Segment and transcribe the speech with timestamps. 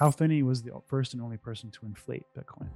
[0.00, 2.70] Hal Finney was the first and only person to inflate Bitcoin.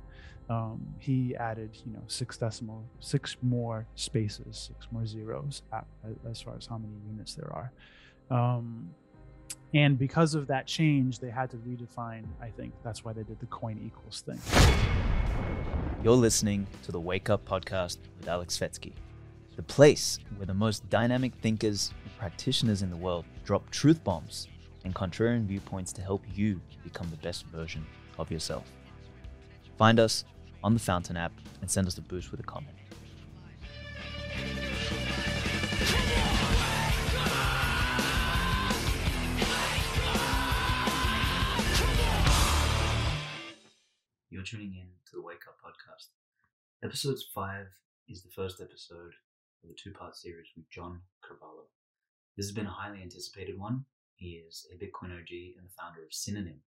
[0.51, 5.87] Um, he added, you know, six decimal, six more spaces, six more zeros at,
[6.31, 7.73] as far as how many units there are.
[8.31, 8.91] Um,
[9.73, 12.25] and because of that change, they had to redefine.
[12.43, 14.39] I think that's why they did the coin equals thing.
[16.03, 18.93] You're listening to the Wake Up Podcast with Aleks Svetski,
[19.57, 24.49] the place where the most dynamic thinkers and practitioners in the world drop truth bombs
[24.85, 27.85] and contrarian viewpoints to help you become the best version
[28.19, 28.71] of yourself.
[29.77, 30.25] Find us
[30.63, 32.77] on the Fountain app and send us a boost with a comment.
[44.31, 46.09] You're tuning in to the Wake Up Podcast.
[46.85, 47.67] Episode 5
[48.09, 49.13] is the first episode
[49.63, 51.65] of a two part series with John Carvalho.
[52.37, 53.85] This has been a highly anticipated one.
[54.17, 56.61] He is a Bitcoin OG and the founder of Synonym.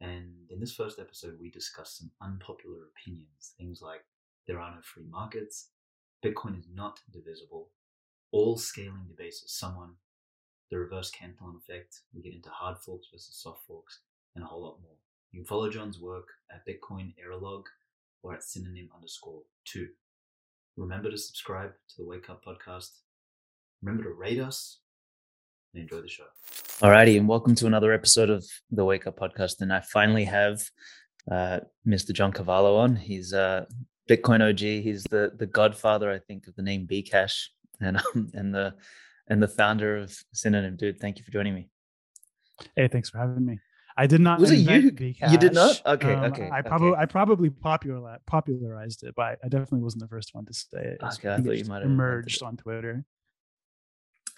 [0.00, 3.54] And in this first episode, we discuss some unpopular opinions.
[3.58, 4.04] Things like
[4.46, 5.70] there are no free markets,
[6.24, 7.70] Bitcoin is not divisible,
[8.32, 9.94] all scaling debases someone,
[10.70, 12.00] the reverse Cantillon effect.
[12.14, 14.00] We get into hard forks versus soft forks,
[14.34, 14.96] and a whole lot more.
[15.30, 17.64] You can follow John's work at Bitcoin Errorlog
[18.22, 19.88] or at synonym underscore two.
[20.76, 22.90] Remember to subscribe to the Wake Up Podcast.
[23.82, 24.80] Remember to rate us
[25.76, 26.24] and enjoy the show.
[26.80, 29.60] Alrighty, and welcome to another episode of the Wake Up Podcast.
[29.60, 30.62] And I finally have
[31.30, 32.12] uh, Mr.
[32.12, 32.96] John Carvalho on.
[32.96, 33.66] He's a
[34.08, 34.58] Bitcoin OG.
[34.58, 37.46] He's the the godfather, I think, of the name Bcash,
[37.80, 38.74] and um, and the
[39.28, 40.76] and the founder of Synonym.
[40.76, 41.68] Dude, thank you for joining me.
[42.74, 43.58] Hey, thanks for having me.
[43.98, 44.40] I did not.
[44.40, 44.92] Was it you?
[44.92, 45.30] Bcash.
[45.30, 45.80] You did not?
[45.84, 46.48] Okay, um, okay.
[46.50, 50.54] I probably I probably popular popularized it, but I definitely wasn't the first one to
[50.54, 50.98] say it.
[51.02, 53.04] Okay, I thought you might have emerged on Twitter.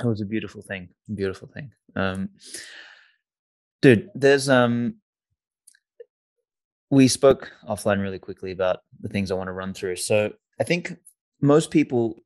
[0.03, 0.89] It was a beautiful thing.
[1.13, 1.73] Beautiful thing.
[1.97, 2.31] Um,
[3.83, 4.97] dude, there's um,
[6.91, 9.97] we spoke offline really quickly about the things I want to run through.
[9.97, 10.97] So I think
[11.41, 12.23] most people,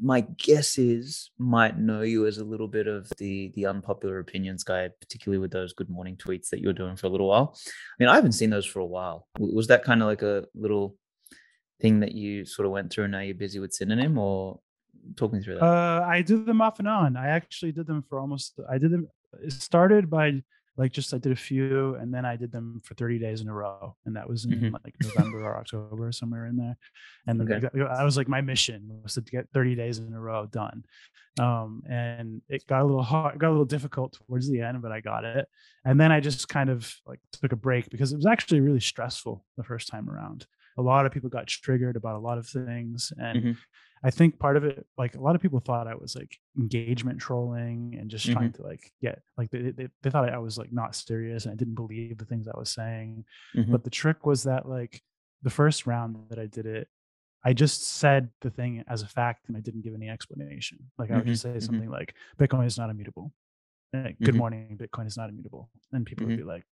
[0.00, 4.64] my guess is, might know you as a little bit of the the unpopular opinions
[4.64, 7.54] guy, particularly with those good morning tweets that you were doing for a little while.
[7.54, 9.26] I mean, I haven't seen those for a while.
[9.38, 10.96] Was that kind of like a little
[11.80, 14.58] thing that you sort of went through and now you're busy with synonym or
[15.16, 15.64] talk me through that.
[15.64, 17.16] Uh, I did them off and on.
[17.16, 18.58] I actually did them for almost.
[18.68, 19.08] I did them.
[19.42, 20.42] It started by
[20.76, 23.48] like just I did a few, and then I did them for 30 days in
[23.48, 24.74] a row, and that was in mm-hmm.
[24.84, 26.76] like November or October, somewhere in there.
[27.26, 27.66] And okay.
[27.88, 30.84] I was like, my mission was to get 30 days in a row done.
[31.38, 34.92] Um, and it got a little hard, got a little difficult towards the end, but
[34.92, 35.48] I got it.
[35.84, 38.80] And then I just kind of like took a break because it was actually really
[38.80, 40.46] stressful the first time around.
[40.78, 43.52] A lot of people got triggered about a lot of things, and mm-hmm.
[44.04, 47.18] I think part of it, like a lot of people thought I was like engagement
[47.18, 48.36] trolling and just mm-hmm.
[48.36, 51.52] trying to like get like they, they, they thought I was like not serious and
[51.52, 53.24] I didn't believe the things I was saying.
[53.56, 53.72] Mm-hmm.
[53.72, 55.02] But the trick was that like
[55.42, 56.88] the first round that I did it,
[57.44, 60.78] I just said the thing as a fact and I didn't give any explanation.
[60.98, 61.54] Like I would just mm-hmm.
[61.54, 61.66] say mm-hmm.
[61.66, 63.32] something like Bitcoin is not immutable.
[63.92, 64.36] Good mm-hmm.
[64.36, 65.70] morning, Bitcoin is not immutable.
[65.92, 66.64] And people would be like,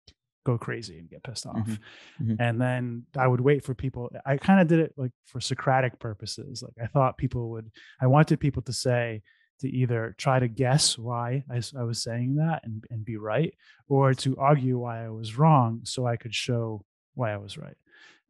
[0.45, 1.55] go crazy and get pissed off.
[1.55, 2.23] Mm-hmm.
[2.23, 2.41] Mm-hmm.
[2.41, 4.11] And then I would wait for people.
[4.25, 6.63] I kind of did it like for Socratic purposes.
[6.63, 7.71] Like I thought people would,
[8.01, 9.21] I wanted people to say,
[9.59, 13.53] to either try to guess why I, I was saying that and, and be right,
[13.87, 16.83] or to argue why I was wrong so I could show
[17.13, 17.77] why I was right.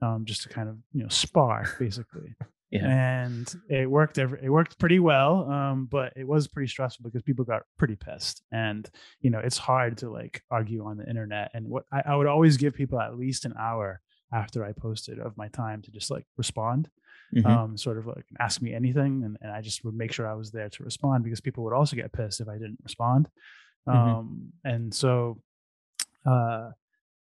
[0.01, 2.35] Um, just to kind of, you know, spar basically.
[2.73, 3.23] Yeah.
[3.25, 4.17] And it worked.
[4.17, 7.95] Every, it worked pretty well, um, but it was pretty stressful because people got pretty
[7.95, 8.41] pissed.
[8.51, 8.89] And
[9.21, 11.51] you know, it's hard to like argue on the internet.
[11.53, 14.01] And what I, I would always give people at least an hour
[14.33, 16.89] after I posted of my time to just like respond,
[17.35, 17.45] mm-hmm.
[17.45, 20.33] um, sort of like ask me anything, and, and I just would make sure I
[20.33, 23.29] was there to respond because people would also get pissed if I didn't respond.
[23.87, 23.97] Mm-hmm.
[23.97, 25.39] Um, and so,
[26.25, 26.71] uh,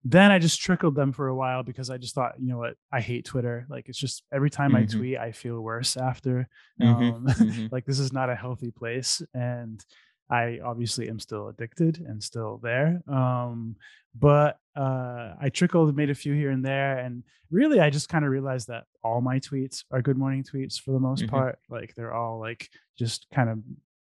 [0.04, 2.76] then I just trickled them for a while because I just thought, you know what,
[2.92, 3.68] I hate Twitter.
[3.70, 4.84] Like it's just every time mm-hmm.
[4.84, 6.48] I tweet, I feel worse after.
[6.82, 7.04] Mm-hmm.
[7.04, 7.68] Um, mm-hmm.
[7.72, 9.84] like this is not a healthy place, and
[10.30, 13.02] I obviously am still addicted and still there.
[13.08, 13.76] Um,
[14.16, 18.26] but uh, I trickled, made a few here and there, and really, I just kind
[18.26, 21.36] of realized that all my tweets are good morning tweets for the most mm-hmm.
[21.36, 21.60] part.
[21.70, 23.60] Like they're all like just kind of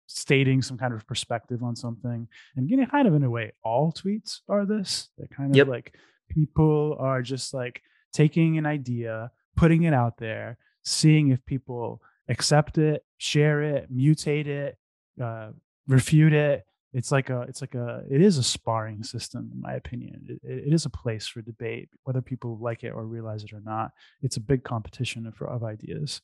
[0.06, 3.92] stating some kind of perspective on something and getting kind of in a way all
[3.92, 5.08] tweets are this.
[5.16, 5.68] They're kind of yep.
[5.68, 5.94] like
[6.28, 12.78] people are just like taking an idea putting it out there seeing if people accept
[12.78, 14.76] it share it mutate it
[15.20, 15.50] uh,
[15.86, 16.64] refute it.
[16.92, 20.38] It's like a it's like a it is a sparring system in my opinion.
[20.44, 23.60] It, it is a place for debate whether people like it or realize it or
[23.60, 23.90] not.
[24.22, 26.20] It's a big competition of, of ideas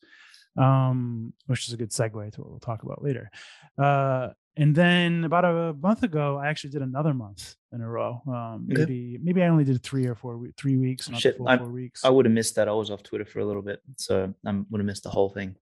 [0.57, 3.31] um, which is a good segue to what we'll talk about later.
[3.79, 8.21] Uh, and then about a month ago, I actually did another month in a row.
[8.27, 8.81] Um, Okay.
[8.81, 11.71] maybe maybe I only did three or four three weeks, not Shit, full I'm- four
[11.71, 12.05] weeks.
[12.05, 12.69] I would have missed that.
[12.69, 15.31] I was off Twitter for a little bit, so I would have missed the whole
[15.31, 15.57] thing.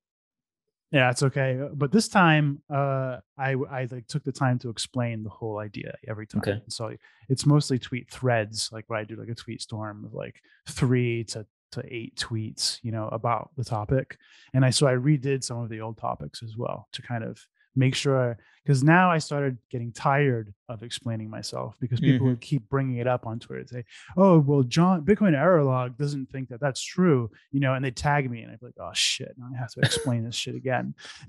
[0.90, 1.60] Yeah, it's okay.
[1.60, 5.58] uh, But this time, uh, I I like took the time to explain the whole
[5.58, 6.40] idea every time.
[6.40, 6.62] Okay.
[6.68, 6.96] So
[7.28, 11.24] it's mostly tweet threads, like where I do like a tweet storm of like three
[11.24, 14.18] to to eight tweets, you know, about the topic.
[14.54, 17.38] And I so I redid some of the old topics as well to kind of
[17.76, 22.30] make sure because now I started getting tired of explaining myself because people Mhm.
[22.32, 23.60] would keep bringing it up on Twitter.
[23.60, 23.84] and Say,
[24.14, 27.90] "Oh, well, John Bitcoin error log doesn't think that that's true," you know, and they
[27.90, 30.54] tag me, and I'd be like, "Oh shit, now I have to explain this shit
[30.54, 30.94] again."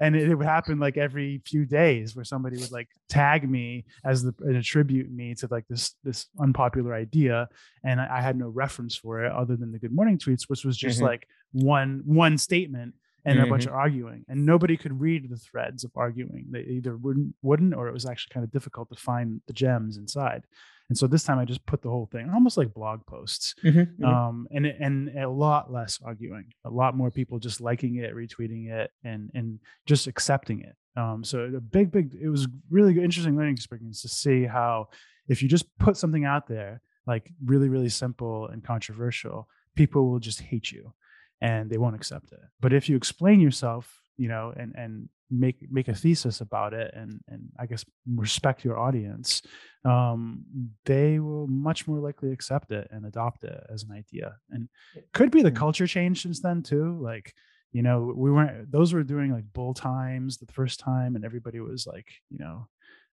[0.00, 3.84] and it, it would happen like every few days where somebody would like tag me
[4.04, 7.48] as the and attribute me to like this this unpopular idea,
[7.84, 10.64] and I, I had no reference for it other than the Good Morning tweets, which
[10.64, 11.02] was just Mhm.
[11.04, 12.94] like one one statement
[13.26, 16.46] and a bunch of arguing and nobody could read the threads of arguing.
[16.50, 19.96] They either wouldn't wouldn't or it was actually kind of difficult to find the gems
[19.96, 20.42] inside.
[20.88, 23.96] And so this time i just put the whole thing almost like blog posts Mhm,
[23.98, 24.06] mhm.
[24.06, 28.62] um and and a lot less arguing a lot more people just liking it retweeting
[28.70, 29.58] it and and
[29.90, 30.76] just accepting it.
[31.02, 34.88] Um so a big big it was really interesting learning experience to see how
[35.32, 36.80] if you just put something out there
[37.12, 40.92] like really really simple and controversial people will just hate you
[41.40, 42.40] and they won't accept it.
[42.60, 46.94] But if you explain yourself you know and and make make a thesis about it
[46.94, 47.84] and and i guess
[48.14, 49.42] respect your audience
[49.84, 50.44] um
[50.86, 54.36] they will much more likely accept it and adopt it as an idea.
[54.52, 54.68] And
[55.12, 57.34] could be the culture change since then too like
[57.72, 61.60] you know we weren't those were doing like bull times the first time and everybody
[61.60, 62.68] was like you know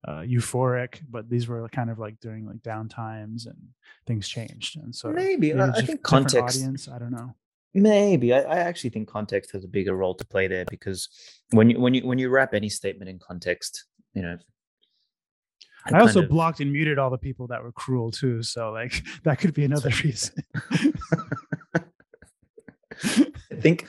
[0.06, 3.56] uh, euphoric but these were kind of like during like down times and
[4.06, 4.76] things changed.
[4.82, 5.54] And so Maybe.
[5.54, 7.34] I- I think context- audience i don't know
[7.72, 11.08] Maybe I, I actually think context has a bigger role to play there because
[11.50, 13.84] when you when you when you wrap any statement in context,
[14.14, 14.38] you know.
[15.86, 18.42] I also of- blocked and muted all the people that were cruel too.
[18.42, 20.42] So like that could be another reason.
[23.02, 23.86] I think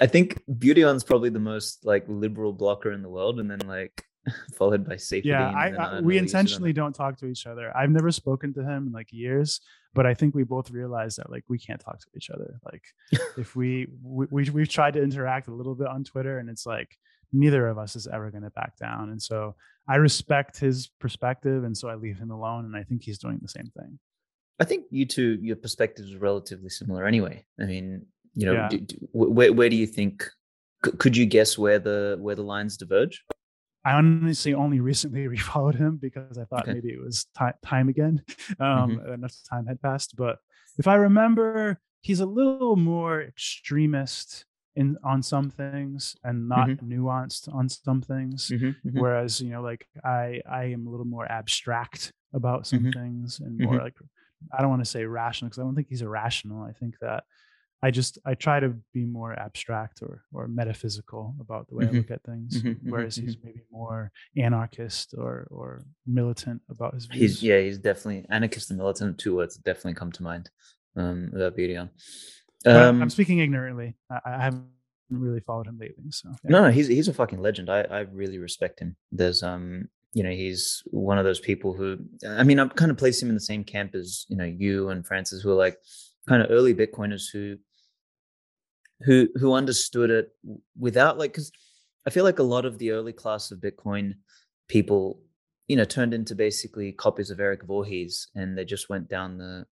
[0.00, 4.04] I think Beautyon's probably the most like liberal blocker in the world, and then like
[4.54, 5.30] followed by Safety.
[5.30, 7.76] yeah, I, I we intentionally don't talk to each other.
[7.76, 9.60] I've never spoken to him in like years,
[9.98, 12.60] but I think we both realized that like we can't talk to each other.
[12.64, 12.84] Like
[13.36, 16.66] if we, we we we've tried to interact a little bit on Twitter, and it's
[16.66, 16.96] like
[17.32, 19.10] neither of us is ever going to back down.
[19.10, 19.56] And so
[19.88, 22.64] I respect his perspective, and so I leave him alone.
[22.64, 23.98] And I think he's doing the same thing.
[24.60, 27.44] I think you two, your perspectives are relatively similar anyway.
[27.60, 28.68] I mean, you know, Yeah.
[28.68, 30.30] do, do, where where do you think?
[30.82, 33.24] Could you guess where the where the lines diverge?
[33.88, 36.74] I honestly only recently refollowed him because I thought Okay.
[36.74, 38.24] maybe it was ti- time again.
[38.60, 40.16] Um, Enough time had passed.
[40.16, 40.38] But
[40.78, 44.44] if I remember, he's a little more extremist
[44.76, 48.52] in on some things and not nuanced on some things.
[48.52, 49.02] Mhm, mhm.
[49.02, 52.92] Whereas you know, like I I am a little more abstract about some Mhm.
[52.94, 53.80] things and more Mhm.
[53.80, 53.94] like
[54.52, 56.62] I don't want to say rational because I don't think he's irrational.
[56.62, 57.24] I think that
[57.82, 61.88] I just I try to be more abstract or or metaphysical about the way Mhm.
[61.88, 66.94] I look at things, Mhm, mhm, whereas he's maybe more anarchist or or militant about
[66.94, 67.20] his views.
[67.20, 69.18] He's yeah, he's definitely anarchist and militant.
[69.18, 70.50] Two words definitely come to mind
[70.96, 71.90] um, about Beautyon.
[72.64, 73.96] But I'm- Um, I'm speaking ignorantly.
[74.10, 74.66] I, I haven't
[75.10, 76.50] really followed him lately, so yeah.
[76.50, 77.70] No, no, he's he's a fucking legend.
[77.70, 78.96] I I really respect him.
[79.12, 82.98] There's um, you know, he's one of those people who I mean, I'm kind of
[82.98, 85.78] place him in the same camp as you know you and Francis, who are like
[86.28, 87.56] kind of early Bitcoiners who
[89.02, 90.30] who who understood it
[90.78, 91.52] without like because
[92.06, 94.14] I feel like a lot of the early class of Bitcoin
[94.68, 95.20] people,
[95.66, 99.66] you know, turned into basically copies of Eric Voorhees, and they just went down the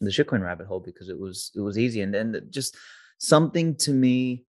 [0.00, 2.76] the shitcoin rabbit hole because it was it was easy, and then just
[3.18, 4.44] something to me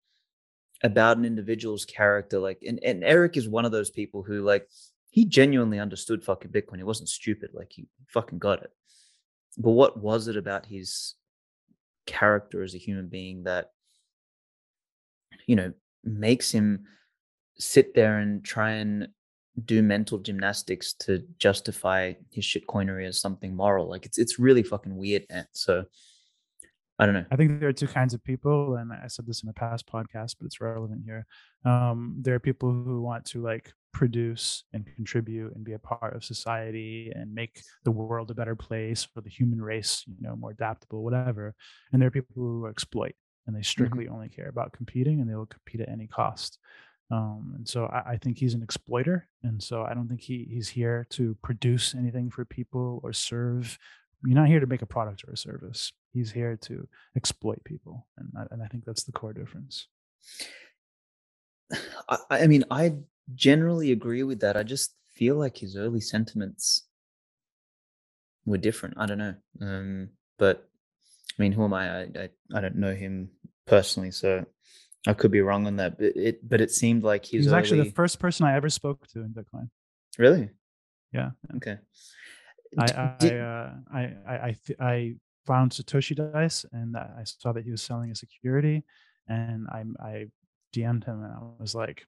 [0.83, 4.67] about an individual's character like and, and eric is one of those people who like
[5.13, 6.77] he genuinely understood fucking bitcoin.
[6.77, 8.71] He wasn't stupid like he fucking got it.
[9.59, 11.13] But what was it about his
[12.07, 13.72] character as a human being that
[15.47, 15.71] you know
[16.03, 16.83] makes him
[17.57, 19.07] sit there and try and
[19.65, 24.95] do mental gymnastics to justify his shitcoinery as something moral like it's it's really fucking
[24.95, 25.83] weird and so
[26.97, 29.41] i don't know I think there are two kinds of people, and I said this
[29.41, 31.25] in a past podcast, but it's relevant here.
[31.65, 36.15] Um, there are people who want to like produce and contribute and be a part
[36.15, 40.35] of society and make the world a better place for the human race, you know,
[40.35, 41.55] more adaptable, whatever.
[41.91, 43.15] And there are people who exploit
[43.47, 46.59] and they strictly only care about competing and they will compete at any cost.
[47.11, 50.47] Um, and so I, I think he's an exploiter, and so I don't think he
[50.49, 53.77] he's here to produce anything for people or serve
[54.25, 55.91] you're not here to make a product or a service.
[56.13, 59.87] He's here to exploit people, and I, and I think that's the core difference.
[62.09, 62.95] I, I mean, I
[63.35, 64.55] generally agree with that.
[64.57, 66.83] I just feel like his early sentiments
[68.45, 68.95] were different.
[68.97, 69.35] I don't know.
[69.61, 70.69] Um, but
[71.37, 71.89] I mean, who am I?
[71.89, 72.29] I, I?
[72.55, 73.29] I don't know him
[73.65, 74.45] personally, so
[75.07, 75.97] I could be wrong on that.
[75.97, 78.69] But it, but it seemed like He his was actually the first person I ever
[78.69, 79.69] spoke to in Bitcoin.
[80.17, 80.49] Really?
[81.11, 81.31] Yeah.
[81.55, 81.77] Okay.
[82.77, 87.09] I D- I did- uh, I I I, th- I found Satoshi Dice and I
[87.19, 88.83] I saw that he was selling a security,
[89.27, 90.25] and I I
[90.73, 92.05] DM'd him and I was like,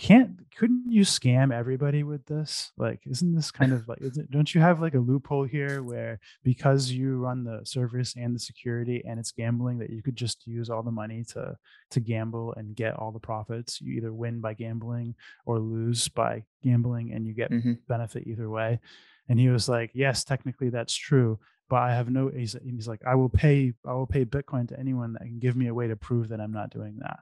[0.00, 2.72] "Can't couldn't you scam everybody with this?
[2.78, 6.18] Like, isn't this kind of like it, don't you have like a loophole here where
[6.42, 10.46] because you run the service and the security and it's gambling that you could just
[10.46, 11.56] use all the money to
[11.90, 13.80] to gamble and get all the profits?
[13.80, 15.14] You either win by gambling
[15.44, 17.78] or lose by gambling, and you get Mhm.
[17.86, 18.80] benefit either way."
[19.28, 21.38] And he was like, "Yes, technically that's true,
[21.68, 23.74] but I have no." He's, he's like, "I will pay.
[23.84, 26.40] I will pay Bitcoin to anyone that can give me a way to prove that
[26.40, 27.20] I'm not doing that."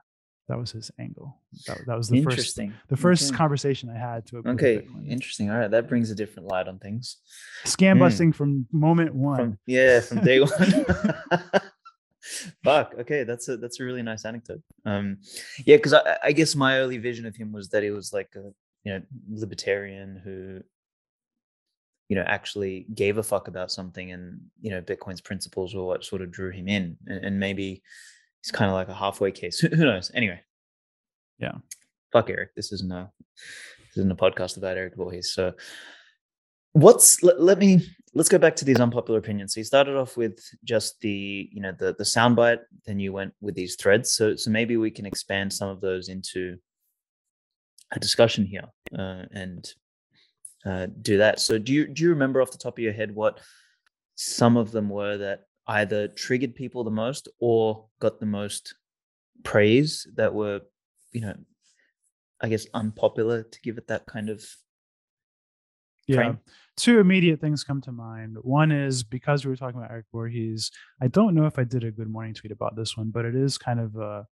[0.49, 1.37] That was his angle.
[1.67, 3.37] That, that was the first the first Okay.
[3.37, 5.51] conversation I had to Okay, interesting.
[5.51, 7.17] All right, that brings a different light on things.
[7.65, 7.99] Scam Mm.
[7.99, 9.37] busting from moment one.
[9.37, 10.51] From yeah, from day one.
[12.63, 12.95] Fuck.
[13.01, 14.61] Okay, that's a that's a really nice anecdote.
[14.85, 15.19] Um,
[15.65, 18.29] yeah, because I, I guess my early vision of him was that he was like
[18.35, 18.51] a
[18.83, 20.61] you know libertarian who
[22.09, 26.03] you know actually gave a fuck about something, and you know Bitcoin's principles were what
[26.03, 27.83] sort of drew him in, and, and maybe
[28.43, 29.59] he's kind of like a halfway case.
[29.59, 30.11] Who, who knows?
[30.13, 30.41] Anyway.
[31.39, 31.53] Yeah.
[32.11, 32.55] Fuck Eric.
[32.55, 35.33] This isn't a this isn't a podcast about Eric Voorhees.
[35.33, 35.53] So
[36.73, 37.81] what's let, let me
[38.13, 39.53] let's go back to these unpopular opinions.
[39.53, 43.33] So you started off with just the you know the the soundbite, then you went
[43.41, 44.11] with these threads.
[44.11, 46.57] So so maybe we can expand some of those into
[47.91, 48.65] a discussion here
[48.97, 49.71] uh, and
[50.65, 51.39] uh, do that.
[51.39, 53.39] So do you do you remember off the top of your head what
[54.15, 58.73] some of them were that either triggered people the most or got the most
[59.43, 60.61] praise that were
[61.13, 61.35] you know
[62.41, 64.43] I guess unpopular to give it that kind of
[66.07, 66.33] yeah.
[66.75, 68.37] Two immediate things come to mind.
[68.41, 70.71] One is because we were talking about Eric Voorhees.
[70.99, 73.35] I don't know if I did a good morning tweet about this one, but it
[73.35, 74.25] is kind of a,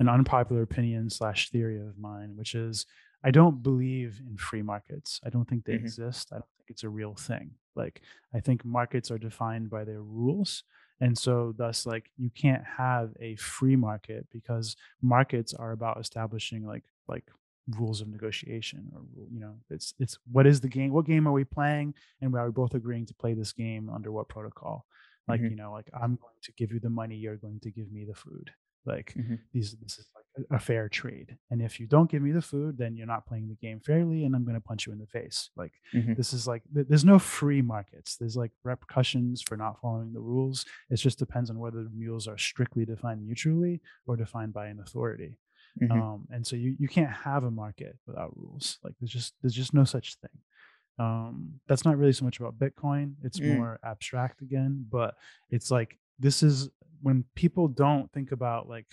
[0.00, 2.84] an unpopular opinion slash theory of mine, which is
[3.24, 5.18] I don't believe in free markets.
[5.24, 5.84] I don't think they Mhm.
[5.84, 6.28] exist.
[6.30, 7.52] I don't think it's a real thing.
[7.76, 8.02] Like
[8.32, 10.64] I think markets are defined by their rules.
[11.00, 16.66] And so thus like you can't have a free market because markets are about establishing
[16.66, 17.24] like like
[17.78, 19.00] rules of negotiation or
[19.32, 22.46] you know it's it's what is the game what game are we playing and are
[22.46, 24.84] we both agreeing to play this game under what protocol
[25.28, 25.50] like Mhm.
[25.50, 28.04] you know like i'm going to give you the money you're going to give me
[28.04, 28.50] the food
[28.86, 29.38] like Mhm.
[29.52, 32.42] these this is like a, a fair trade and if you don't give me the
[32.42, 34.98] food then you're not playing the game fairly and i'm going to punch you in
[34.98, 36.16] the face like Mhm.
[36.16, 40.20] this is like th- there's no free markets there's like repercussions for not following the
[40.20, 44.66] rules it just depends on whether the rules are strictly defined mutually or defined by
[44.66, 45.38] an authority
[45.80, 45.90] Mhm.
[45.90, 49.54] um, and so you you can't have a market without rules like there's just there's
[49.62, 50.36] just no such thing
[50.98, 53.54] um, that's not really so much about bitcoin it's Mm.
[53.56, 55.16] more abstract again but
[55.50, 56.70] it's like this is
[57.04, 58.86] when people don't think about like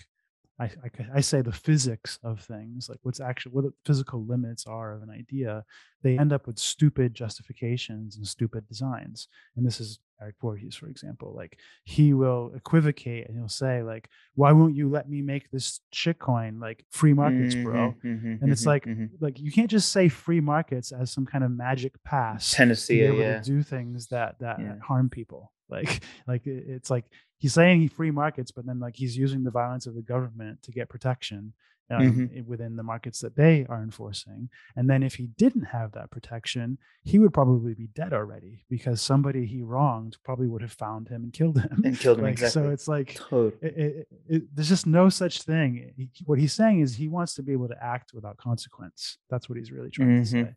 [0.60, 4.66] I, I, I say the physics of things like what's actually what the physical limits
[4.66, 5.64] are of an idea
[6.02, 10.88] they end up with stupid justifications and stupid designs and this is eric Voorhees, for
[10.88, 15.50] example like he will equivocate and he'll say like why won't you let me make
[15.50, 19.08] this shitcoin like free markets bro Mhm, mhm, and it's mhm, like mhm.
[19.20, 22.54] like you can't just say free markets as some kind of magic pass
[22.88, 23.38] to be able yeah.
[23.40, 24.74] to do things that that Yeah.
[24.86, 27.06] harm people like like it's like
[27.42, 30.62] he's saying he free markets but then like he's using the violence of the government
[30.62, 31.52] to get protection
[31.90, 32.46] um, Mhm.
[32.52, 36.78] within the markets that they are enforcing and then if he didn't have that protection
[37.10, 41.20] he would probably be dead already because somebody he wronged probably would have found him
[41.24, 42.62] and killed him And killed him, like, exactly.
[42.62, 43.52] so it's like Totally.
[43.68, 45.70] it, it, it, there's just no such thing.
[45.96, 49.00] He, what he's saying is he wants to be able to act without consequence.
[49.30, 50.50] That's what he's really trying to Mhm, say,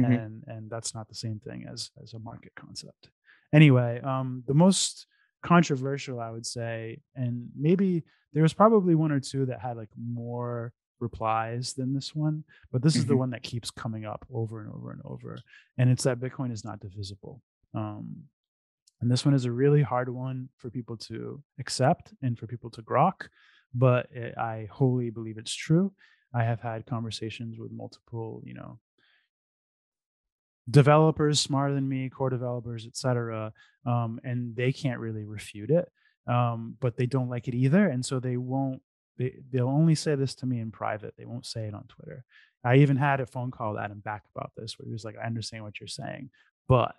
[0.00, 0.14] Mhm.
[0.16, 3.02] and and that's not the same thing as as a market concept.
[3.58, 5.06] Anyway, um, the most
[5.42, 9.90] controversial, I would say, and maybe there was probably one or two that had like
[9.96, 13.18] more replies than this one, but this is the Mhm.
[13.18, 15.38] one that keeps coming up over and over and over,
[15.78, 17.42] and it's that Bitcoin is not divisible.
[17.74, 18.24] Um,
[19.00, 22.70] and this one is a really hard one for people to accept and for people
[22.70, 23.28] to grok,
[23.72, 25.94] but it, I wholly believe it's true.
[26.34, 28.78] I have had conversations with multiple, you know,
[30.68, 33.52] developers smarter than me, core developers, etc.,
[33.86, 35.90] um, and they can't really refute it,
[36.26, 38.82] um, but they don't like it either, and so they won't.
[39.18, 41.14] They they'll only say this to me in private.
[41.16, 42.24] They won't say it on Twitter.
[42.62, 45.16] I even had a phone call with Adam Back about this, where he was like,
[45.16, 46.30] "I understand what you're saying,
[46.68, 46.94] but."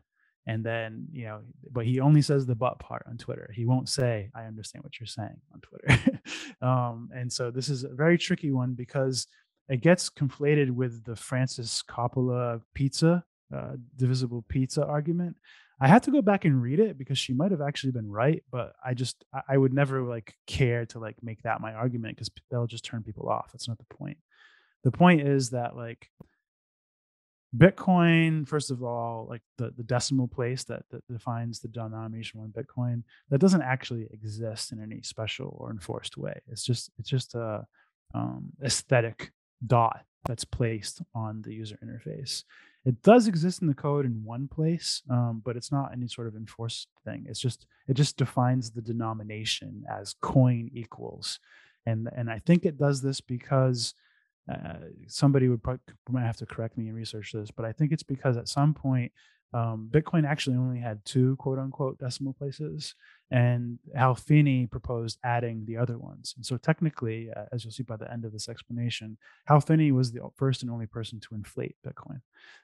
[0.48, 1.42] And then, you know,
[1.72, 3.52] but he only says the but part on Twitter.
[3.54, 6.20] He won't say, I understand what you're saying on Twitter.
[6.64, 9.28] um, and so this is a very tricky one because
[9.70, 15.36] it gets conflated with the Frances Coppola pizza, uh, divisible pizza argument.
[15.80, 18.44] I had to go back and read it because she might have actually been right,
[18.52, 22.30] but I just I would never like care to like make that my argument because
[22.52, 23.52] they'll just turn people off.
[23.52, 24.18] That's not the point.
[24.84, 26.08] The point is that like
[27.56, 32.54] Bitcoin, first of all, like the, the decimal place that, that defines the denomination one
[32.54, 36.42] Bitcoin, that doesn't actually exist in any special or enforced way.
[36.48, 37.66] It's just it's just a
[38.14, 39.32] um, aesthetic
[39.66, 42.44] dot that's placed on the user interface.
[42.84, 46.28] It does exist in the code in one place, um, but it's not any sort
[46.28, 47.26] of enforced thing.
[47.28, 51.40] It's just it just defines the denomination as coin equals,
[51.86, 53.94] and and I think it does this because
[54.52, 57.92] uh, somebody would probably might have to correct me and research this, but I think
[57.92, 59.12] it's because at some point
[59.54, 62.96] um, Bitcoin actually only had two quote unquote decimal places,
[63.32, 66.34] and Hal Finney proposed adding the other ones.
[66.38, 69.18] And so, technically, uh, as you'll see by the end of this explanation,
[69.48, 72.22] Hal Finney was the first and only person to inflate Bitcoin.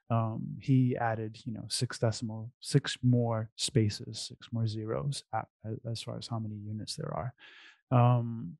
[0.10, 5.48] Um, he added, you know, six decimal, six more spaces, six more zeros at,
[5.89, 7.34] as far as how many units there are.
[7.91, 8.58] Um,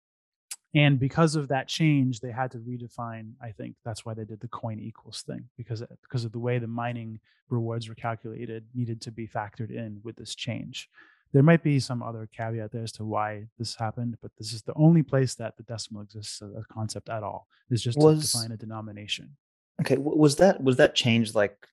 [0.76, 4.40] and because of that change they had to redefine i think that's why they did
[4.40, 7.20] the coin equals thing because because of the way the mining
[7.50, 10.90] rewards were calculated needed to be factored in with this change.
[11.34, 14.62] There might be some other caveat there as to why this happened but this is
[14.62, 18.32] the only place that the decimal exists as a concept at all is just was,
[18.32, 19.36] to define a denomination.
[19.82, 21.68] Okay was that was that change like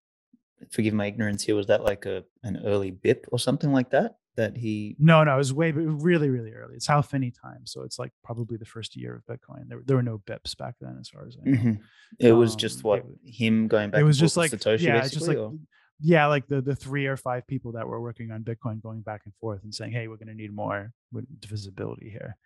[0.70, 4.16] forgive my ignorance here was that like a an early bip or something like that
[4.37, 7.83] that he no no it was way really really early it's Hal Finney time so
[7.83, 10.97] it's like probably the first year of bitcoin there, there were no bips back then
[11.00, 11.73] as far as i know mm-hmm.
[12.19, 15.00] it um, was just what it, him going back it was just like satoshi yeah
[15.03, 15.53] just like or?
[16.00, 19.23] yeah like the the three or five people that were working on bitcoin going back
[19.25, 20.93] and forth and saying hey we're going to need more
[21.41, 22.37] divisibility here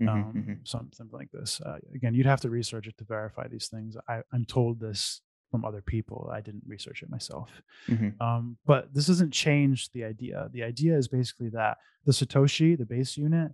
[0.00, 0.52] mm-hmm, um, mm-hmm.
[0.64, 4.20] something like this uh, again you'd have to research it to verify these things I,
[4.32, 6.30] i'm told this from other people.
[6.32, 7.50] I didn't research it myself.
[7.88, 8.22] Mm-hmm.
[8.22, 10.48] Um, but this doesn't change the idea.
[10.52, 13.52] The idea is basically that the Satoshi, the base unit,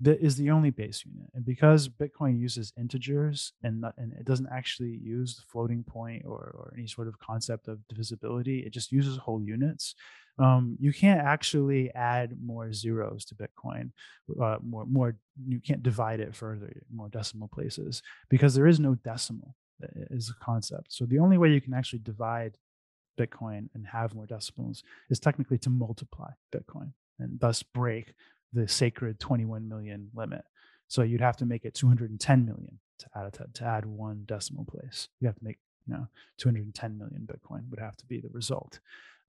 [0.00, 1.30] that is the only base unit.
[1.34, 6.24] And because Bitcoin uses integers and, not, and it doesn't actually use the floating point
[6.26, 9.94] or, or any sort of concept of divisibility, it just uses whole units.
[10.38, 13.92] Um, you can't actually add more zeros to Bitcoin,
[14.38, 15.16] uh, more more.
[15.48, 19.54] You can't divide it further, more decimal places, because there is no decimal
[20.10, 20.92] is a concept.
[20.92, 22.58] So the only way you can actually divide
[23.18, 28.14] Bitcoin and have more decimals is technically to multiply Bitcoin and thus break
[28.52, 30.44] the sacred 21 million limit.
[30.88, 34.64] So you'd have to make it 210 million to add to, to add one decimal
[34.64, 35.08] place.
[35.20, 36.06] You have to make you know
[36.38, 38.78] 210 million Bitcoin would have to be the result.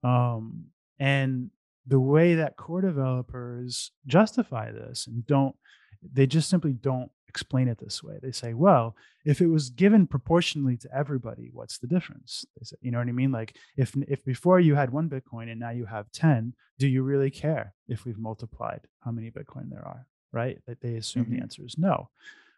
[0.02, 0.66] Um,
[0.98, 1.50] and
[1.86, 5.56] the way that core developers justify this and don't
[6.02, 8.18] they just simply don't explain it this way.
[8.22, 12.44] They say, well, if it was given proportionally to everybody, what's the difference?
[12.56, 13.32] They say, you know what I mean?
[13.32, 17.02] Like if if before you had one Bitcoin and now you have 10, do you
[17.02, 20.06] really care if we've multiplied how many Bitcoin there are?
[20.32, 20.58] Right?
[20.66, 21.36] That they assume mm-hmm.
[21.36, 22.08] the answer is no.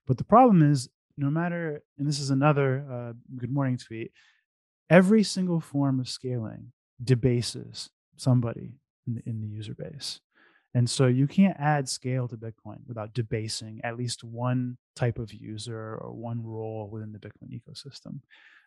[0.06, 4.12] But the problem is, no matter, and this is another uh, good morning tweet,
[4.88, 6.72] every single form of scaling
[7.02, 8.74] debases somebody
[9.06, 10.20] in the, in the user base.
[10.74, 15.32] And so you can't add scale to Bitcoin without debasing at least one type of
[15.32, 18.20] user or one role within the Bitcoin ecosystem.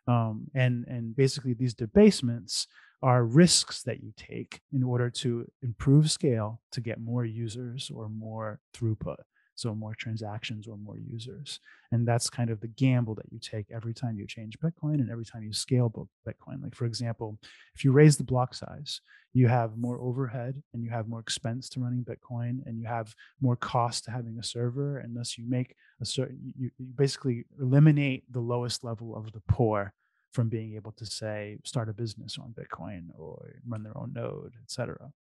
[0.06, 2.68] Um, and and basically these debasements
[3.02, 8.10] are risks that you take in order to improve scale to get more users or
[8.10, 9.18] more throughput
[9.56, 11.60] so more transactions or more users
[11.92, 15.12] and that's kind of the gamble that you take every time you change bitcoin and
[15.12, 15.90] every time you scale
[16.28, 17.38] bitcoin like for example
[17.76, 19.02] if you raise the block size
[19.34, 23.16] you have more overhead and you have more expense to running bitcoin and you have
[23.42, 27.46] more cost to having a server and thus you make a certain you, you basically
[27.60, 29.94] eliminate the lowest level of the poor
[30.32, 34.54] from being able to say start a business on bitcoin or run their own node
[34.64, 35.12] etc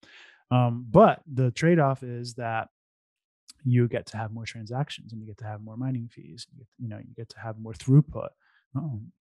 [0.50, 2.68] um, but the trade-off is that
[3.64, 6.46] you get to have more transactions and you get to have more mining fees.
[6.50, 8.28] You, get, you know, you get to have more throughput.
[8.74, 9.12] Um,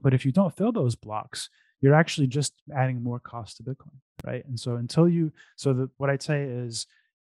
[0.00, 1.48] but if you don't fill those blocks,
[1.84, 4.44] you're actually just adding more cost to Bitcoin, right?
[4.46, 6.86] And so until you, so the, what I'd say is,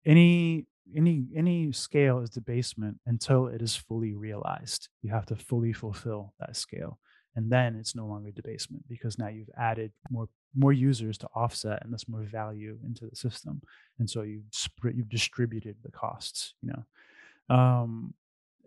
[0.05, 4.89] any any any scale is debasement until it is fully realized.
[5.03, 6.99] You have to fully fulfill that scale
[7.37, 11.85] and then it's no longer debasement because now you've added more more users to offset
[11.85, 13.61] and thus more value into the system
[13.99, 18.13] and so you sp- you've distributed the costs you know um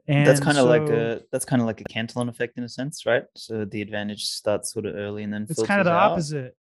[0.10, 2.63] and that's kind of so, like a that's kind of like a Cantillon effect in
[2.63, 5.86] a sense right so the advantage starts sort of early and then it's kind of
[5.86, 6.12] the out.
[6.12, 6.58] opposite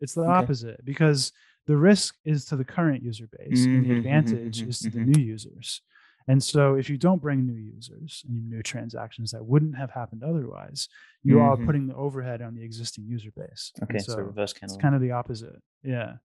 [0.00, 0.30] it's the okay.
[0.30, 1.32] opposite because
[1.66, 4.78] the risk is to the current user base mm-hmm, and the mm-hmm, advantage mm-hmm, is
[4.80, 5.12] to the mm-hmm.
[5.12, 5.80] new users
[6.28, 10.22] And so if you don't bring new users and new transactions that wouldn't have happened
[10.22, 10.88] otherwise,
[11.22, 11.62] you mm-hmm.
[11.62, 13.72] are putting the overhead on the existing user base.
[13.82, 15.56] Okay, so, so reverse It's kind of the opposite.
[15.82, 16.16] Yeah.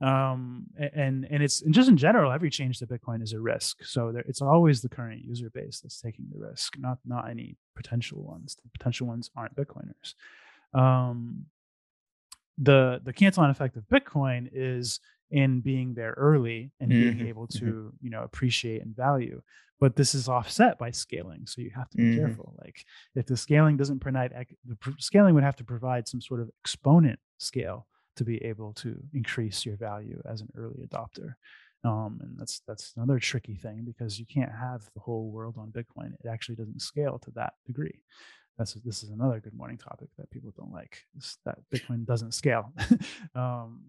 [0.00, 3.84] Um, and and it's and just in general, every change to Bitcoin is a risk.
[3.84, 7.56] So there, it's always the current user base that's taking the risk, not not any
[7.76, 8.56] potential ones.
[8.62, 10.14] The potential ones aren't Bitcoiners.
[10.72, 11.46] Um,
[12.58, 17.18] the the Cantillon effect of Bitcoin is in being there early and mm-hmm.
[17.18, 17.88] being able to mm-hmm.
[18.00, 19.40] you know appreciate and value
[19.80, 22.18] but this is offset by scaling so you have to be mm-hmm.
[22.18, 22.84] careful like
[23.16, 24.32] if the scaling doesn't provide
[24.66, 28.96] the scaling would have to provide some sort of exponent scale to be able to
[29.12, 31.34] increase your value as an early adopter
[31.84, 35.70] um, and that's that's another tricky thing because you can't have the whole world on
[35.70, 38.00] bitcoin it actually doesn't scale to that degree
[38.58, 42.32] that's this is another good morning topic that people don't like is that bitcoin doesn't
[42.32, 42.72] scale
[43.34, 43.80] um,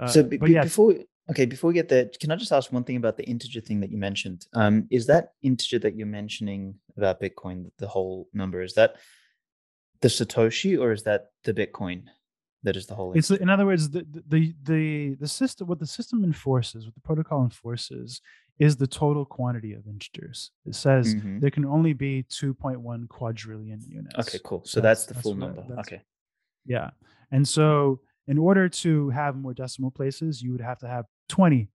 [0.00, 0.62] uh, so b- yeah.
[0.62, 0.94] before
[1.30, 3.80] okay, before we get there, can I just ask one thing about the integer thing
[3.80, 4.46] that you mentioned?
[4.54, 8.96] Um, is that integer that you're mentioning about Bitcoin, the whole number, is that
[10.00, 12.04] the Satoshi or is that the Bitcoin?
[12.64, 13.12] That is the whole.
[13.12, 15.68] It's in other words, the, the the the system.
[15.68, 18.20] What the system enforces, what the protocol enforces,
[18.58, 20.50] is the total quantity of integers.
[20.66, 21.38] It says mm-hmm.
[21.38, 24.16] there can only be 2.1 quadrillion units.
[24.18, 24.62] Okay, cool.
[24.64, 25.64] So that's, that's the that's full number.
[25.78, 26.02] okay.
[26.64, 26.90] Yeah,
[27.30, 31.68] and so in order to have more decimal places, you would have to have 20.1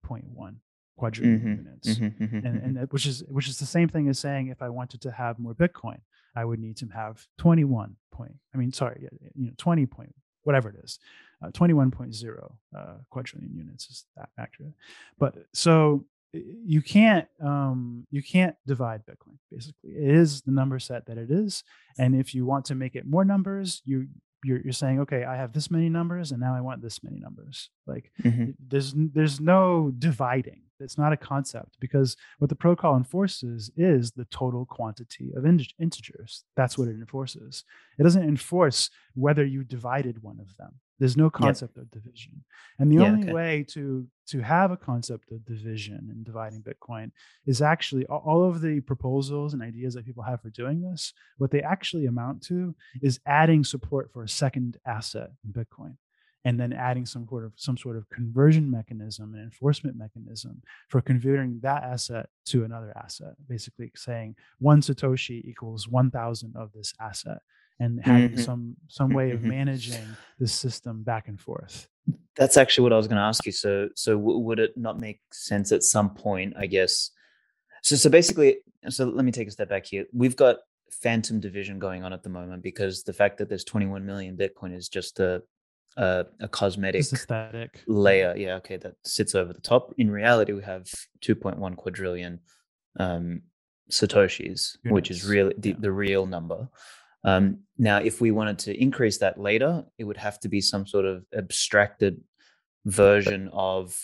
[0.97, 4.19] quadrillion mm-hmm, units, mm-hmm, mm-hmm, and, and which is which is the same thing as
[4.19, 6.01] saying if I wanted to have more Bitcoin,
[6.35, 8.35] I would need to have 21 point.
[8.55, 10.99] I mean, sorry, you know, 20 point, whatever it is,
[11.45, 14.73] uh, 21.0 uh, quadrillion units is that accurate.
[15.19, 19.37] But so you can't um, you can't divide Bitcoin.
[19.51, 21.65] Basically, it is the number set that it is,
[21.99, 24.07] and if you want to make it more numbers, you
[24.45, 27.19] you're, you're saying okay i have this many numbers and now i want this many
[27.19, 28.51] numbers like mm-hmm.
[28.69, 34.25] there's there's no dividing it's not a concept because what the protocol enforces is the
[34.27, 36.45] total quantity of in- integers.
[36.57, 37.65] That's what it enforces.
[37.99, 40.81] It doesn't enforce whether you divided one of them.
[40.99, 42.45] There's no concept of division.
[42.79, 43.33] And the yeah, only okay.
[43.33, 47.11] way to to have a concept of division and dividing Bitcoin
[47.47, 51.51] is actually all of the proposals and ideas that people have for doing this, what
[51.51, 55.97] they actually amount to is adding support for a second asset in Bitcoin
[56.45, 61.01] and then adding some sort of some sort of conversion mechanism and enforcement mechanism for
[61.01, 67.39] converting that asset to another asset basically saying one satoshi equals 1000 of this asset
[67.79, 68.41] and having mm-hmm.
[68.41, 69.51] some some way of mm-hmm.
[69.51, 70.05] managing
[70.39, 71.89] the system back and forth
[72.37, 74.99] that's actually what i was going to ask you so so w- would it not
[74.99, 77.11] make sense at some point i guess
[77.83, 80.57] so so basically so let me take a step back here we've got
[80.91, 84.75] phantom division going on at the moment because the fact that there's 21 million bitcoin
[84.75, 85.43] is just a
[85.97, 87.05] a, a cosmetic
[87.87, 90.85] layer yeah okay that sits over the top in reality we have
[91.25, 92.39] 2.1 quadrillion
[92.99, 93.43] um
[93.91, 94.77] satoshis Units.
[94.85, 95.77] which is really the, yeah.
[95.79, 96.69] the real number
[97.25, 100.87] um, now, if we wanted to increase that later, it would have to be some
[100.87, 102.23] sort of abstracted
[102.87, 103.99] version of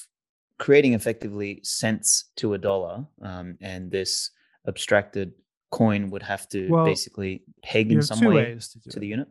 [0.59, 3.07] creating effectively cents to a dollar.
[3.22, 4.31] Um, and this
[4.66, 5.33] abstracted
[5.70, 9.29] coin would have to well, basically peg in some way to, to the unit.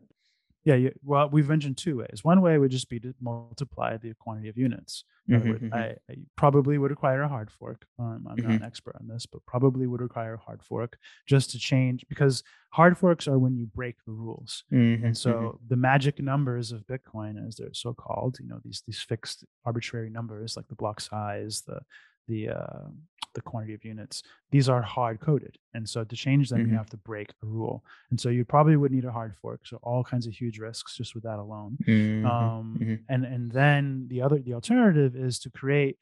[0.66, 2.22] Yeah, yeah, well, we've mentioned two ways.
[2.24, 5.04] One way would just be to multiply the quantity of units.
[5.30, 5.74] Mm-hmm, mm-hmm.
[5.74, 7.86] I, I, probably would require a hard fork.
[8.00, 8.42] Um, I'm mm-hmm.
[8.42, 8.66] not an mm-hmm.
[8.66, 10.98] expert on this, but probably would require a hard fork
[11.28, 14.64] just to change because hard forks are when you break the rules.
[14.74, 15.58] Mm-hmm, and so mm-hmm.
[15.68, 20.10] the magic numbers of Bitcoin, as they're so called, you know, these these fixed arbitrary
[20.10, 21.80] numbers like the block size, the
[22.28, 22.88] the uh,
[23.36, 26.72] the quantity of units these are hard coded and so to change them mm-hmm.
[26.72, 29.62] you have to break a rule and so you probably would need a hard fork
[29.64, 32.26] so all kinds of huge risks just with that alone mm-hmm.
[32.26, 32.96] Um, mm-hmm.
[33.10, 35.98] and and then the other the alternative is to create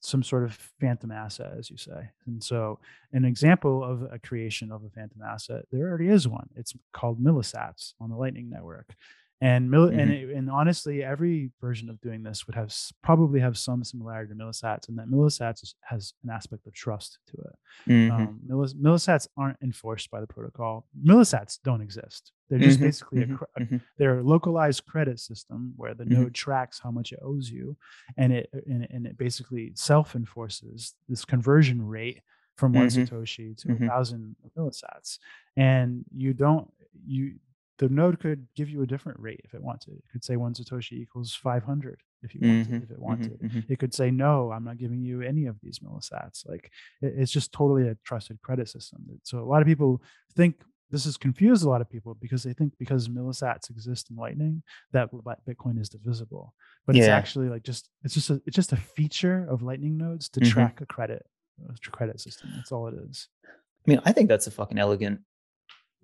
[0.00, 2.78] some sort of phantom asset as you say and so
[3.12, 7.22] an example of a creation of a phantom asset there already is one it's called
[7.22, 8.94] millisats on the lightning network
[9.40, 9.98] and mil- mm-hmm.
[9.98, 14.38] and and honestly every version of doing this would have probably have some similarity to
[14.38, 18.12] millisats and that millisats has an aspect of trust to it mm-hmm.
[18.16, 22.86] um, millis- millisats aren't enforced by the protocol millisats don't exist they're just mm-hmm.
[22.86, 23.34] basically a, mm-hmm.
[23.34, 23.76] a, mm-hmm.
[23.98, 26.22] they're a localized credit system where the mm-hmm.
[26.22, 27.76] node tracks how much it owes you
[28.16, 32.20] and it and, and it basically self enforces this conversion rate
[32.56, 35.18] from one satoshi to a thousand millisats
[35.58, 36.70] and you don't
[37.06, 37.34] you
[37.78, 39.94] the node could give you a different rate if it wanted.
[39.94, 43.32] It could say one Satoshi equals 500 if you wanted, mm-hmm, if it wanted.
[43.32, 43.72] Mm-hmm, mm-hmm.
[43.72, 46.48] It could say, no, I'm not giving you any of these millisats.
[46.48, 46.70] Like
[47.02, 49.04] it, it's just totally a trusted credit system.
[49.24, 50.02] So a lot of people
[50.34, 50.56] think
[50.90, 54.62] this has confused a lot of people because they think because millisats exist in Lightning
[54.92, 56.54] that Bitcoin is divisible.
[56.86, 57.02] But yeah.
[57.02, 60.40] it's actually like just it's just a it's just a feature of Lightning nodes to
[60.40, 60.50] mm-hmm.
[60.50, 61.26] track a credit
[61.68, 62.50] a credit system.
[62.54, 63.28] That's all it is.
[63.44, 65.20] I mean, I think that's a fucking elegant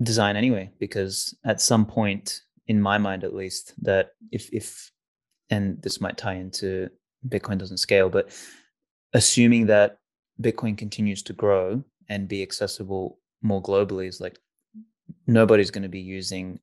[0.03, 4.91] design anyway, because at some point, in my mind at least, that if if
[5.51, 6.89] and this might tie into
[7.29, 8.31] Bitcoin doesn't scale, but
[9.13, 9.99] assuming that
[10.41, 14.39] Bitcoin continues to grow and be accessible more globally is like
[15.27, 16.59] nobody's going to be using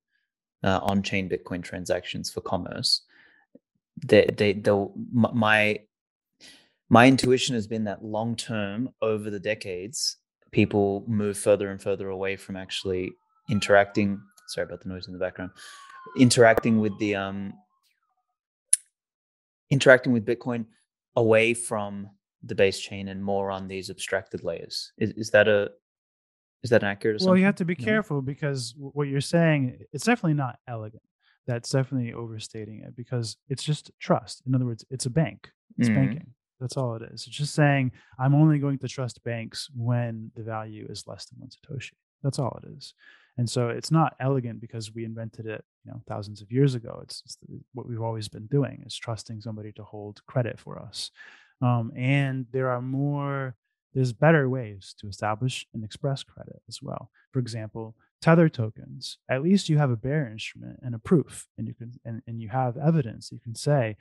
[0.63, 3.03] uh, on-chain Bitcoin transactions for commerce.
[4.05, 5.79] They, they, they'll, my,
[6.89, 10.17] my intuition has been that long term, over the decades,
[10.51, 13.13] people move further and further away from actually
[13.49, 14.21] interacting.
[14.47, 15.51] Sorry about the noise in the background.
[16.17, 17.53] Interacting with the um,
[19.69, 20.65] interacting with Bitcoin
[21.15, 22.09] away from
[22.43, 24.91] the base chain and more on these abstracted layers.
[24.97, 25.71] Is, is that a
[26.63, 27.31] is that an accurate assumption?
[27.31, 31.03] Well, you have to be careful because what you're saying, it's definitely not elegant.
[31.47, 34.43] That's definitely overstating it because it's just trust.
[34.45, 35.49] In other words, it's a bank.
[35.77, 35.97] It's mm-hmm.
[35.97, 36.27] banking.
[36.59, 37.25] That's all it is.
[37.25, 41.39] It's just saying I'm only going to trust banks when the value is less than
[41.39, 41.93] one satoshi.
[42.23, 42.93] That's all it is.
[43.39, 46.99] And so it's not elegant because we invented it, you know, thousands of years ago.
[47.03, 47.37] It's, it's
[47.73, 51.09] what we've always been doing is trusting somebody to hold credit for us.
[51.61, 53.55] Um, and there are more
[53.93, 57.11] there's better ways to establish and express credit as well.
[57.31, 61.65] For example, tether tokens, at least you have a bearer instrument and a proof, and
[61.65, 63.31] you can and, and you have evidence.
[63.31, 63.95] You can say,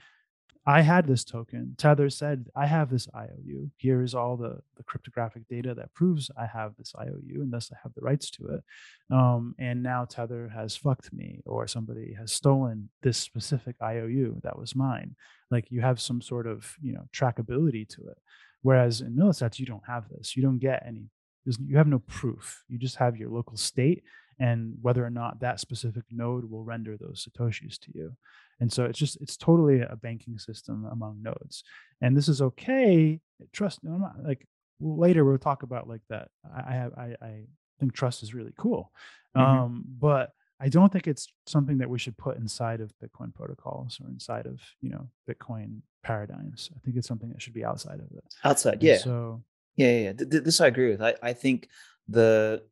[0.68, 1.74] I had this token.
[1.78, 3.70] Tether said, I have this IOU.
[3.78, 7.70] Here is all the, the cryptographic data that proves I have this IOU and thus
[7.72, 8.64] I have the rights to it.
[9.10, 14.58] Um, and now Tether has fucked me or somebody has stolen this specific IOU that
[14.58, 15.16] was mine.
[15.50, 18.18] Like you have some sort of, you know, trackability to it.
[18.60, 20.36] Whereas in Millisats, you don't have this.
[20.36, 21.06] You don't get any,
[21.46, 22.62] you have no proof.
[22.68, 24.02] You just have your local state
[24.38, 28.12] and whether or not that specific node will render those Satoshis to you.
[28.60, 31.62] And so it's just, it's totally a banking system among nodes.
[32.00, 33.20] And this is okay.
[33.52, 34.46] Trust, I'm not like
[34.80, 36.28] later we'll talk about like that.
[36.44, 37.44] I have, I, I
[37.78, 38.92] think trust is really cool.
[39.36, 39.58] Mm-hmm.
[39.58, 44.00] Um, but I don't think it's something that we should put inside of Bitcoin protocols
[44.02, 46.70] or inside of you know Bitcoin paradigms.
[46.74, 48.24] I think it's something that should be outside of it.
[48.44, 48.98] Outside, yeah.
[48.98, 49.42] So
[49.76, 50.12] yeah, yeah.
[50.18, 50.40] yeah.
[50.40, 51.02] This I agree with.
[51.02, 51.68] I, I think
[52.08, 52.64] the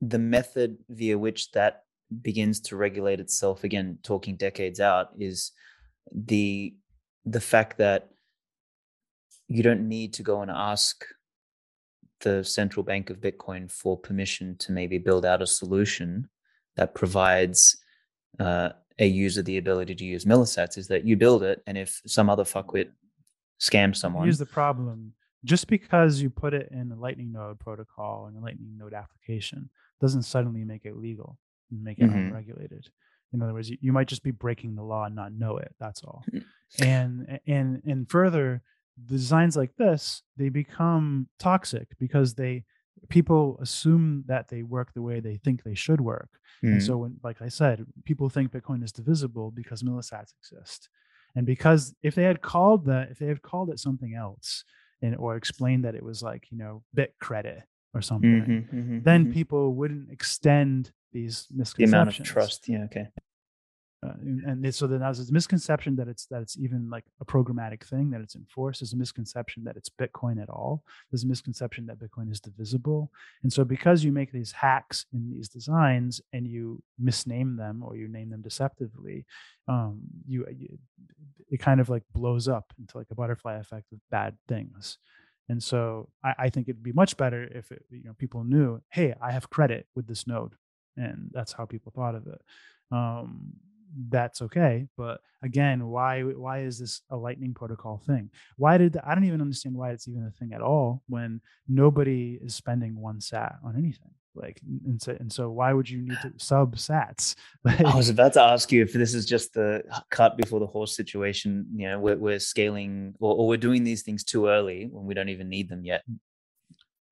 [0.00, 1.82] the method via which that
[2.20, 5.52] begins to regulate itself again, talking decades out, is
[6.12, 6.74] the
[7.24, 8.08] the fact that
[9.48, 11.04] you don't need to go and ask
[12.20, 16.28] the central bank of Bitcoin for permission to maybe build out a solution
[16.76, 17.76] that provides
[18.40, 22.00] uh, a user the ability to use millisats is that you build it, and if
[22.06, 22.90] some other fuckwit
[23.60, 25.12] scams someone, here's the problem:
[25.44, 29.68] just because you put it in a Lightning Node protocol and a Lightning Node application
[30.00, 31.38] doesn't suddenly make it legal
[31.72, 32.18] and make it mm-hmm.
[32.18, 32.88] unregulated.
[33.32, 35.74] In other words, you, you, might just be breaking the law and not know it.
[35.80, 36.24] That's all.
[36.32, 36.44] Mm.
[36.80, 38.62] and and and further,
[39.06, 42.64] designs like this they become toxic because they
[43.08, 46.28] people assume that they work the way they think they should work.
[46.62, 46.74] Mm-hmm.
[46.74, 50.88] And so when like I said, people think Bitcoin is divisible because millisats exist.
[51.34, 54.64] And because if they had called that, if they had called it something else
[55.00, 57.62] and or explained that it was like, you know, bit credit
[57.94, 59.32] or something, mm-hmm, mm-hmm, then mm-hmm.
[59.32, 61.90] people wouldn't extend these misconceptions.
[61.90, 62.68] The amount of trust.
[62.68, 62.84] Yeah.
[62.84, 63.08] Okay
[64.04, 67.84] uh, and so then there's a misconception that it's that it's even like a programmatic
[67.84, 71.86] thing that it's enforced there's a misconception that it's bitcoin at all there's a misconception
[71.86, 73.10] that bitcoin is divisible
[73.42, 77.96] and so because you make these hacks in these designs and you misname them or
[77.96, 79.24] you name them deceptively
[79.68, 80.78] um, you, you
[81.48, 84.98] it kind of like blows up into like a butterfly effect of bad things
[85.48, 88.80] and so I, I think it'd be much better if it, you know people knew
[88.90, 90.54] hey i have credit with this node
[90.96, 92.40] and that's how people thought of it.
[92.90, 93.54] Um,
[94.08, 98.30] that's okay but again why why is this a lightning protocol thing?
[98.56, 101.42] Why did the, i don't even understand why it's even a thing at all when
[101.68, 106.02] nobody is spending one sat on anything like and so, and so why would you
[106.02, 107.34] need to sub sats?
[107.64, 110.66] Like, i was about to ask you if this is just the cut before the
[110.66, 114.88] horse situation you know we're, we're scaling or, or we're doing these things too early
[114.90, 116.02] when we don't even need them yet.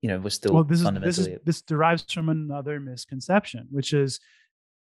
[0.02, 3.92] You know we're still well this is this is this derives from another misconception which
[3.92, 4.18] is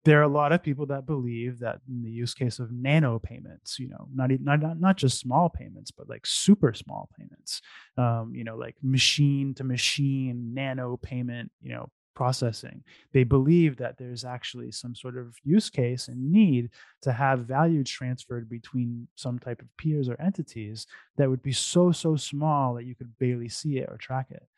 [0.07, 3.19] there are a lot of people that believe that in the use case of nano
[3.19, 7.61] payments, you know, not not not just small payments, but like super small payments,
[7.99, 12.83] um, you know, like machine to machine nano payment, you know, processing.
[13.13, 16.71] They believe that there's actually some sort of use case and need
[17.03, 21.93] to have value transferred between some type of peers or entities that would be so
[21.93, 24.49] so small that you could barely see it or track it.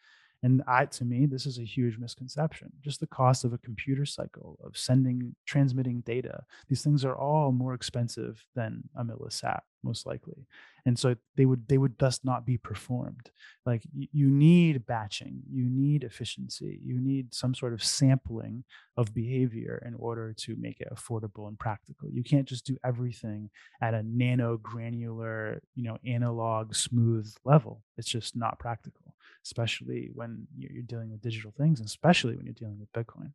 [0.42, 2.70] And I, to me, this is a huge misconception.
[2.80, 6.44] Just the cost of a computer cycle of sending, transmitting data.
[6.68, 10.46] These things are all more expensive than a millisat, most likely.
[10.86, 13.30] And so they would they would thus not be performed.
[13.66, 18.64] Like you need batching, you need efficiency, you need some sort of sampling
[18.96, 22.08] of behavior in order to make it affordable and practical.
[22.10, 23.50] You can't just do everything
[23.82, 27.82] at a nano granular, you know, analog smooth level.
[27.96, 29.14] It's just not practical
[29.44, 33.32] especially when you're dealing with digital things, and especially when you're dealing with Bitcoin.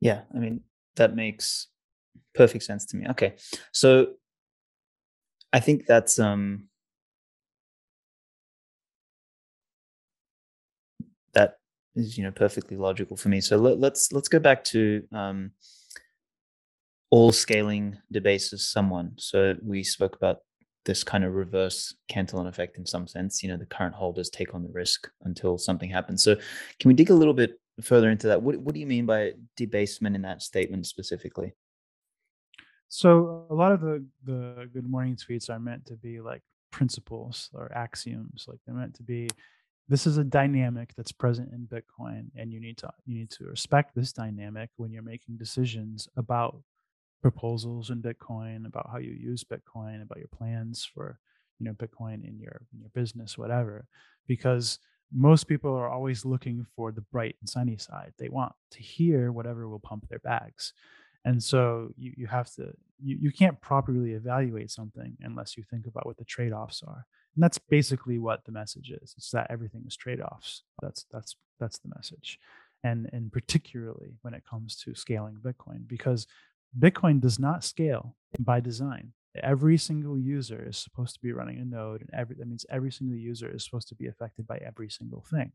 [0.00, 0.62] Yeah, I mean
[0.96, 1.68] that makes
[2.34, 3.06] perfect sense to me.
[3.10, 3.34] Okay,
[3.72, 4.14] so
[5.52, 6.68] I think that's um
[11.34, 11.58] that
[11.94, 13.40] is you know perfectly logical for me.
[13.40, 15.52] So let, us let's, let's go back to um,
[17.10, 19.12] all scaling debases someone.
[19.18, 20.38] So we spoke about
[20.86, 23.42] this kind of reverse Cantillon effect in some sense.
[23.42, 26.22] You know, the current holders take on the risk until something happens.
[26.22, 28.42] So, can we dig a little bit further into that?
[28.42, 31.54] What What do you mean by debasement in that statement specifically?
[32.92, 37.48] So, a lot of the the Good Morning tweets are meant to be like principles
[37.54, 38.46] or axioms.
[38.48, 39.28] Like they're meant to be.
[39.88, 43.44] This is a dynamic that's present in Bitcoin, and you need to you need to
[43.44, 46.60] respect this dynamic when you're making decisions about
[47.22, 51.20] proposals in Bitcoin, about how you use Bitcoin, about your plans for
[51.60, 53.86] you know Bitcoin in your in your business, whatever.
[54.26, 54.80] Because
[55.14, 58.12] most people are always looking for the bright and sunny side.
[58.18, 60.72] They want to hear whatever will pump their bags.
[61.24, 65.86] And so you, you have to you, you can't properly evaluate something unless you think
[65.86, 67.06] about what the trade-offs are.
[67.34, 69.14] And that's basically what the message is.
[69.16, 70.62] It's that everything is trade-offs.
[70.82, 72.38] That's that's that's the message.
[72.82, 76.26] And and particularly when it comes to scaling Bitcoin, because
[76.78, 79.12] Bitcoin does not scale by design.
[79.42, 82.90] Every single user is supposed to be running a node, and every that means every
[82.90, 85.52] single user is supposed to be affected by every single thing.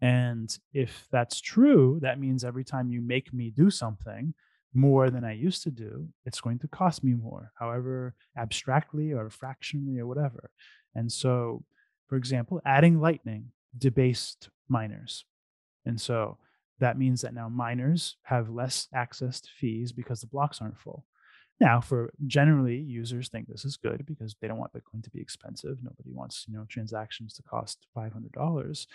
[0.00, 4.32] And if that's true, that means every time you make me do something
[4.72, 9.28] more than I used to do, it's going to cost me more, however abstractly or
[9.30, 10.50] fractionally or whatever.
[10.94, 11.64] And so,
[12.08, 15.24] for example, adding Lightning debased miners.
[15.86, 16.38] And so
[16.78, 21.04] that means that now miners have less access to fees because the blocks aren't full.
[21.60, 25.20] Now, for generally, users think this is good because they don't want Bitcoin to be
[25.20, 25.76] expensive.
[25.82, 28.86] Nobody wants, you know, transactions to cost five hundred dollars,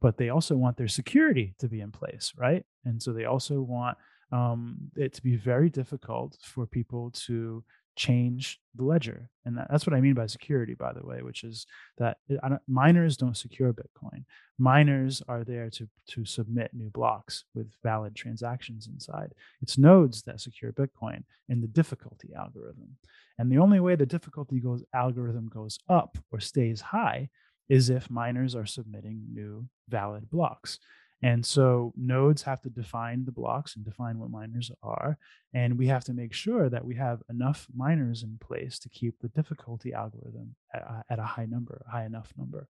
[0.00, 2.66] but they also want their security to be in place, right?
[2.84, 3.96] And so they also want
[4.32, 7.62] um, it to be very difficult for people to
[7.94, 9.28] change the ledger.
[9.44, 11.66] And that, that's what I mean by security, by the way, which is
[11.98, 14.24] that it, miners don't secure Bitcoin.
[14.58, 19.34] Miners are there to, to submit new blocks with valid transactions inside.
[19.60, 22.96] It's nodes that secure Bitcoin in the difficulty algorithm.
[23.38, 27.28] And the only way the difficulty goes algorithm goes up or stays high
[27.68, 30.78] is if miners are submitting new valid blocks.
[31.22, 35.18] And so nodes have to define the blocks and define what miners are.
[35.54, 39.20] And we have to make sure that we have enough miners in place to keep
[39.20, 42.68] the difficulty algorithm at, at a high number, high enough number.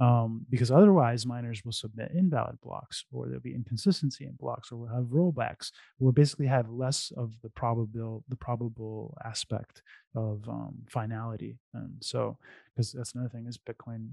[0.00, 4.76] Um, because otherwise miners will submit invalid blocks or there'll be inconsistency in blocks or
[4.76, 9.82] we'll have rollbacks we'll basically have less of the probable the probable aspect
[10.14, 12.38] of um, finality and so
[12.76, 14.10] because that's another thing is bitcoin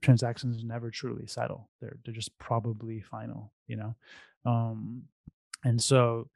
[0.00, 1.68] transactions never truly settle.
[1.80, 3.94] They're they're just probably final, you know.
[4.44, 5.02] Um,
[5.64, 6.28] and so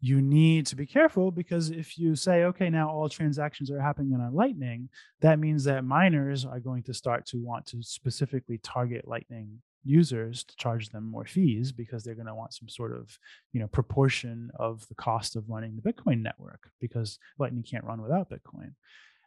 [0.00, 4.14] you need to be careful because if you say, okay, now all transactions are happening
[4.14, 4.88] on Lightning,
[5.20, 10.44] that means that miners are going to start to want to specifically target Lightning users
[10.44, 13.18] to charge them more fees because they're going to want some sort of
[13.52, 18.02] you know proportion of the cost of running the bitcoin network because lightning can't run
[18.02, 18.72] without bitcoin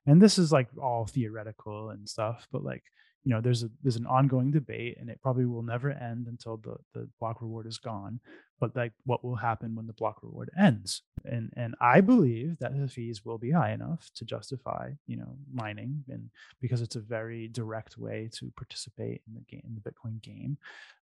[0.05, 2.83] and this is like all theoretical and stuff but like
[3.25, 6.57] you know there's a there's an ongoing debate and it probably will never end until
[6.57, 8.19] the the block reward is gone
[8.59, 11.01] but like what will happen when the block reward ends?
[11.25, 15.35] And and i believe that the fees will be high enough to justify you know
[15.53, 16.29] mining and
[16.61, 20.57] because it's a very direct way to participate in the game in the bitcoin game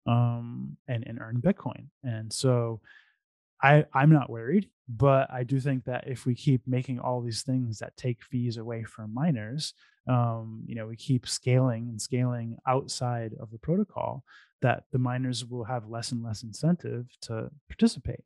[0.07, 1.87] um and and earn bitcoin.
[2.03, 2.81] And so
[3.61, 7.41] I, I'm not worried, but I do think that if we keep making all these
[7.41, 9.73] things that take fees away from miners,
[10.07, 14.23] um, you know, we keep scaling and scaling outside of the protocol,
[14.61, 18.23] that the miners will have less and less incentive to participate.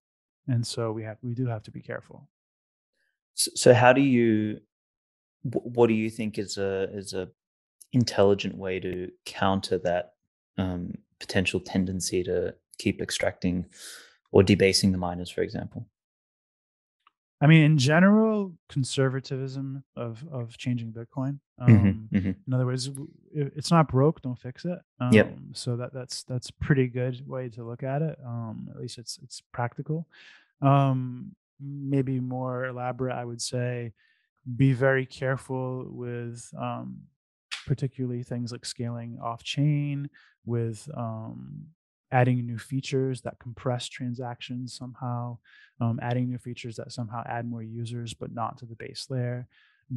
[0.48, 2.30] And so we have we do have to be careful.
[3.36, 4.60] So, how do you
[5.43, 7.30] what do you think is a is a
[7.93, 10.14] intelligent way to counter that
[10.58, 13.66] um, potential tendency to keep extracting
[14.32, 15.88] or debasing the miners, for example?
[17.42, 21.39] I mean, in general, conservatism of of changing Bitcoin.
[21.60, 22.36] Um, Mm-hmm, mhm.
[22.48, 22.89] In other words,
[23.34, 24.80] it's not broke, don't fix it.
[25.00, 25.38] Um, Yep.
[25.54, 28.18] So that that's that's a pretty good way to look at it.
[28.26, 30.08] Um, at least it's it's practical.
[30.62, 33.94] Um, maybe more elaborate, I would say,
[34.56, 37.02] be very careful with um,
[37.68, 40.10] particularly things like scaling off chain,
[40.46, 41.68] with um,
[42.12, 45.38] adding new features that compress transactions somehow,
[45.80, 49.47] um, adding new features that somehow add more users but not to the base layer.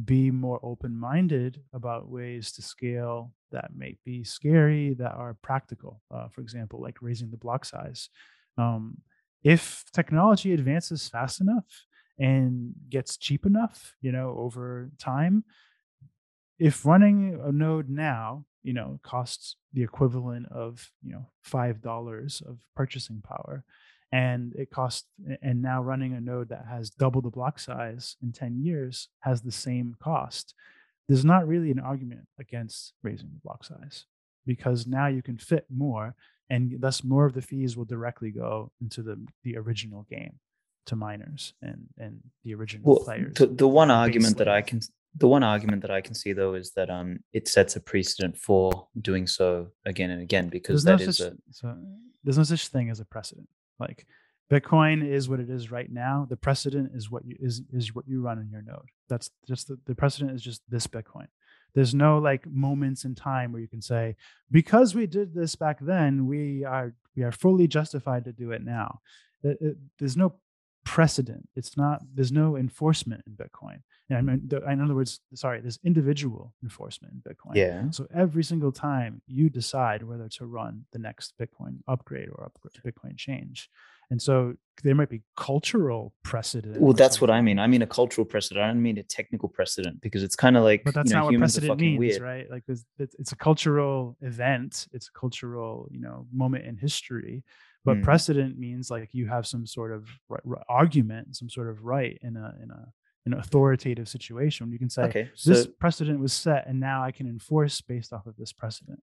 [0.03, 6.01] Be more open minded about ways to scale that may be scary, that are practical.
[6.13, 8.09] Uh, for example, like raising the block size.
[8.57, 8.97] Um,
[9.43, 11.85] if technology advances fast enough
[12.17, 15.43] and gets cheap enough, you know, over time,
[16.59, 22.41] if running a node now, you know, costs the equivalent of, you know, five dollars
[22.49, 23.63] of purchasing power,
[24.11, 25.07] and it costs
[25.41, 29.41] and now running a node that has double the block size in 10 years has
[29.41, 30.53] the same cost,
[31.07, 34.05] there's not really an argument against raising the block size
[34.45, 36.15] because now you can fit more
[36.49, 40.39] and thus more of the fees will directly go into the the original game
[40.85, 43.33] to miners and and the original Well, players.
[43.35, 44.79] the, the one argument that I can
[45.17, 48.37] the one argument that I can see though is that um it sets a precedent
[48.37, 51.77] for doing so again and again because there's that no is such a so
[52.23, 53.47] there's no such thing as a precedent.
[53.79, 54.05] Like
[54.51, 56.25] Bitcoin is what it is right now.
[56.29, 58.89] The precedent is what you is is what you run in your node.
[59.09, 61.27] That's just the, the precedent is just this Bitcoin.
[61.73, 64.15] There's no like moments in time where you can say
[64.51, 68.63] because we did this back then, we are we are fully justified to do it
[68.63, 68.99] now.
[69.43, 70.35] It- it- there's no
[70.85, 71.49] precedent.
[71.55, 72.01] It's not.
[72.13, 73.79] There's no enforcement in Bitcoin.
[74.09, 77.55] And I mean, in other words, sorry, there's individual enforcement in Bitcoin.
[77.55, 82.45] yeah So every single time you decide whether to run the next Bitcoin upgrade or
[82.45, 83.69] upgrade Bitcoin change.
[84.11, 86.79] And so there might be cultural precedent.
[86.79, 89.49] well that's what I mean I mean a cultural precedent I don't mean a technical
[89.49, 92.21] precedent because it's kind of like But that's you know not what precedent means, weird
[92.21, 92.45] right?
[92.51, 94.87] Like there's, it's it's a cultural event.
[94.93, 97.43] It's a cultural, you know, moment in history.
[97.85, 98.03] But Mm.
[98.03, 102.17] precedent means like you have some sort of ri- ri- argument, some sort of right
[102.21, 102.91] in a in a
[103.27, 104.71] an authoritative situation.
[104.71, 108.11] You can say okay so this precedent was set, and now I can enforce based
[108.13, 109.01] off of this precedent.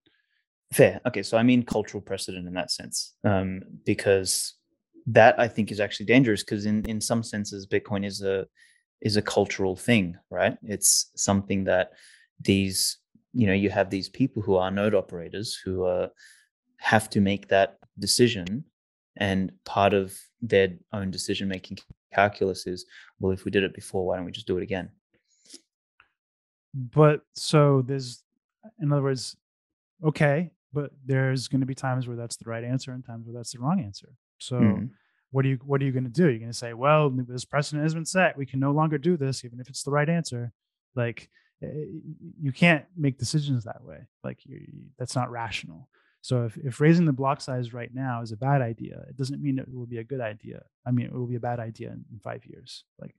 [0.73, 1.01] Fair.
[1.07, 4.55] Okay, so I mean cultural precedent in that sense, um, because
[5.07, 6.43] that I think is actually dangerous.
[6.43, 8.47] Because in in some senses, Bitcoin is a
[9.01, 10.57] is a cultural thing, right?
[10.63, 11.93] It's something that
[12.41, 12.99] these
[13.33, 16.09] you know you have these people who are node operators who uh,
[16.79, 18.65] have to make that decision,
[19.17, 21.79] and part of their own decision making
[22.15, 22.85] calculus is,
[23.21, 24.91] well, if we did it before, why don't we just do it again?
[26.75, 28.25] but so there's
[28.81, 29.37] in other words
[30.03, 33.35] okay but there's going to be times where that's the right answer and times where
[33.35, 34.09] that's the wrong answer.
[34.39, 34.91] So Mhm.
[35.33, 36.31] what are you what are you going to do?
[36.31, 38.39] You're going to say well this precedent has been set.
[38.39, 40.51] We can no longer do this even if it's the right answer.
[40.95, 41.29] Like
[41.63, 41.69] eh,
[42.41, 44.07] you can't make decisions that way.
[44.25, 45.91] Like you- that's not rational
[46.23, 49.43] so if, if raising the block size right now is a bad idea it doesn't
[49.43, 50.63] mean it will be a good idea.
[50.87, 52.85] I mean it will be a bad idea in, in five years.
[53.01, 53.15] Like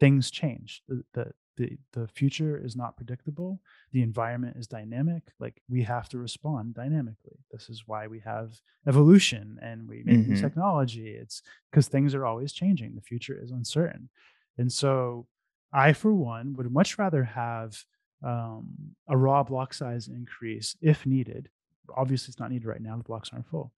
[0.00, 0.82] things change.
[0.88, 1.26] The, the
[1.58, 3.60] the the future is not predictable.
[3.92, 5.22] The environment is dynamic.
[5.38, 7.38] Like we have to respond dynamically.
[7.50, 8.48] This is why we have
[8.86, 10.40] evolution and we make new Mhm.
[10.40, 11.08] technology.
[11.22, 12.94] It's because things are always changing.
[12.94, 14.08] The future is uncertain.
[14.58, 15.26] And so
[15.72, 17.70] i for one would much rather have
[18.22, 18.66] um,
[19.08, 21.48] a raw block size increase if needed
[21.94, 23.72] obviously it's not needed right now the blocks aren't full.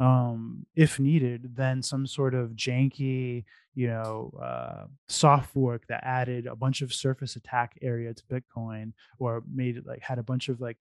[0.00, 3.44] Um, if needed then some sort of janky
[3.74, 8.92] you know uh, soft fork that added a bunch of surface attack area to bitcoin
[9.18, 10.78] or made it like had a bunch of like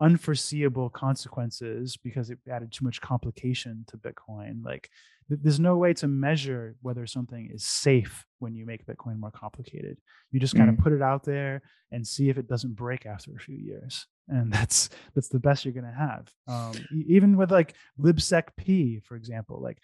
[0.00, 4.64] unforeseeable consequences because it added too much complication to bitcoin.
[4.64, 4.90] Like
[5.28, 9.30] th- there's no way to measure whether something is safe when you make bitcoin more
[9.30, 9.98] complicated.
[10.30, 10.82] You just kind of Mm.
[10.82, 14.06] put it out there and see if it doesn't break after a few years.
[14.28, 16.30] And that's that's the best you're going to have.
[16.48, 16.72] Um,
[17.06, 19.78] even with like libsec p for example like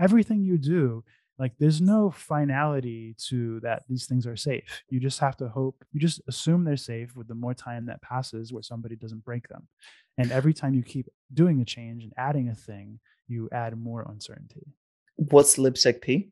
[0.00, 1.04] everything you do
[1.42, 4.62] like there's no finality to that these things are safe
[4.92, 8.00] you just have to hope you just assume they're safe with the more time that
[8.10, 9.64] passes where somebody doesn't break them
[10.20, 11.06] and every time you keep
[11.40, 12.86] doing a change and adding a thing
[13.32, 14.66] you add more uncertainty
[15.34, 16.30] What's libsec p?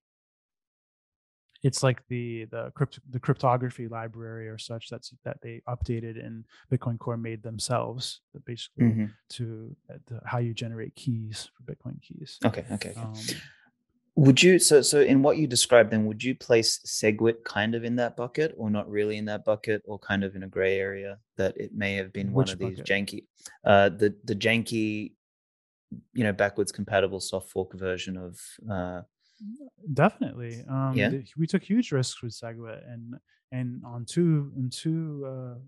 [1.62, 6.44] it's like the the crypt, the cryptography library or such that's that they updated and
[6.72, 9.10] bitcoin core made themselves that basically Mhm.
[9.36, 12.90] to, uh, to how you generate keys for bitcoin keys Okay, okay.
[12.90, 13.00] okay.
[13.00, 13.12] um,
[14.16, 17.84] Would you so so in what you described then would you place Segwit kind of
[17.84, 20.78] in that bucket or not really in that bucket or kind of in a gray
[20.78, 23.26] area that it may have been one Which of these janky
[23.64, 25.12] uh the the janky
[26.12, 28.38] you know backwards compatible soft fork version of
[28.70, 29.02] uh
[29.94, 30.64] Definitely.
[30.68, 31.10] Um, Yeah.
[31.10, 33.14] th- we took huge risks with SegWit and
[33.52, 35.58] and on two and two uh,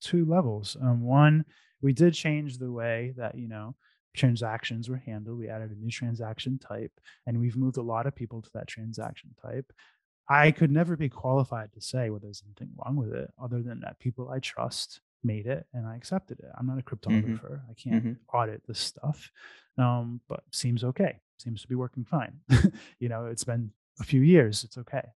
[0.00, 0.76] two levels.
[0.80, 1.44] Um, one,
[1.82, 3.74] we did change the way that you know
[4.16, 5.38] transactions were handled.
[5.38, 6.92] We added a new transaction type,
[7.26, 9.72] and we've moved a lot of people to that transaction type.
[10.28, 13.80] I could never be qualified to say whether there's anything wrong with it, other than
[13.80, 16.50] that people I trust made it and I accepted it.
[16.58, 17.60] I'm not a cryptographer.
[17.70, 18.16] I can't Mhm.
[18.32, 19.30] audit this stuff,
[19.78, 21.20] um, but seems okay.
[21.38, 22.40] Seems to be working fine.
[22.98, 24.64] you know, it's been a few years.
[24.64, 25.12] It's okay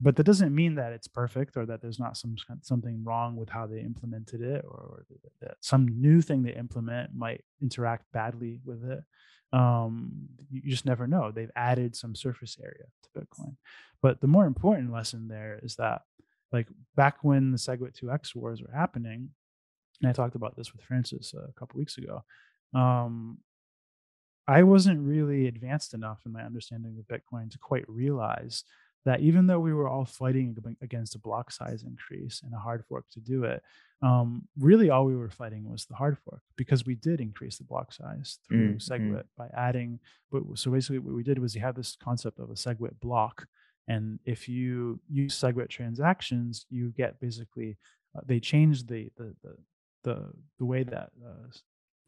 [0.00, 3.48] but that doesn't mean that it's perfect or that there's not some something wrong with
[3.48, 5.04] how they implemented it or,
[5.42, 9.02] or some new thing they implement might interact badly with it.
[9.52, 11.30] Um, you, you just never know.
[11.30, 13.56] They've added some surface area to bitcoin.
[14.02, 16.02] But the more important lesson there is that
[16.54, 19.30] like back when the segwit 2x wars were happening
[20.00, 22.24] and i talked about this with Frances a couple weeks ago
[22.72, 23.38] um,
[24.46, 28.64] i wasn't really advanced enough in my understanding of bitcoin to quite realize
[29.04, 32.84] that even though we were all fighting against a block size increase and a hard
[32.88, 33.62] fork to do it,
[34.02, 37.64] um, really all we were fighting was the hard fork because we did increase the
[37.64, 38.88] block size through Mm, mm.
[38.88, 39.98] SegWit by adding.
[40.30, 43.46] But so basically, what we did was you have this concept of a SegWit block,
[43.88, 47.76] and if you use SegWit transactions, you get basically
[48.16, 49.56] uh, they change the the the
[50.04, 50.22] the,
[50.58, 51.48] the way that uh,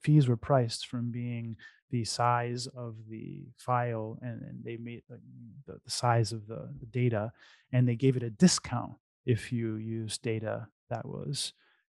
[0.03, 1.57] fees were priced from being
[1.91, 5.21] the size of the file and, and they made like,
[5.67, 7.33] the, the size of the, the data
[7.73, 8.93] and they gave it a discount
[9.25, 11.53] if you use data that was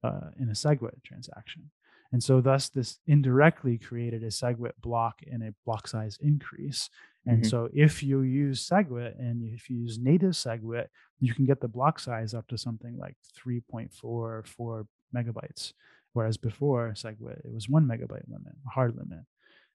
[0.04, 1.70] uh, in a SegWit transaction.
[2.14, 6.90] And so thus this indirectly created a SegWit block and a block size increase.
[7.26, 7.50] And Mhm.
[7.50, 10.88] so if you use SegWit and if you use native SegWit,
[11.20, 15.74] you can get the block size up to something like 3.4 4 megabytes.
[16.18, 19.20] Whereas before it was one megabyte limit, a hard limit.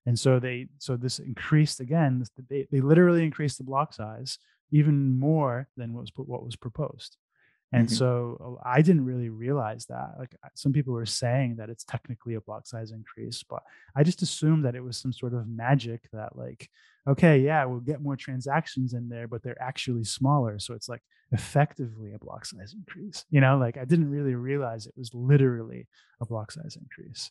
[0.06, 2.24] And so they so this increased again.
[2.50, 4.38] They they literally increased the block size
[4.72, 7.16] even more than what was what was proposed.
[7.72, 7.90] And Mhm.
[7.96, 10.14] so uh, I didn't really realize that.
[10.18, 13.62] Like some people were saying that it's technically a block size increase, but
[13.96, 16.68] I just assumed that it was some sort of magic that like,
[17.08, 20.58] okay, yeah, we'll get more transactions in there, but they're actually smaller.
[20.58, 21.02] So it's like
[21.32, 23.24] effectively a block size increase.
[23.30, 25.88] You know, like I didn't really realize it was literally
[26.20, 27.30] a block size increase.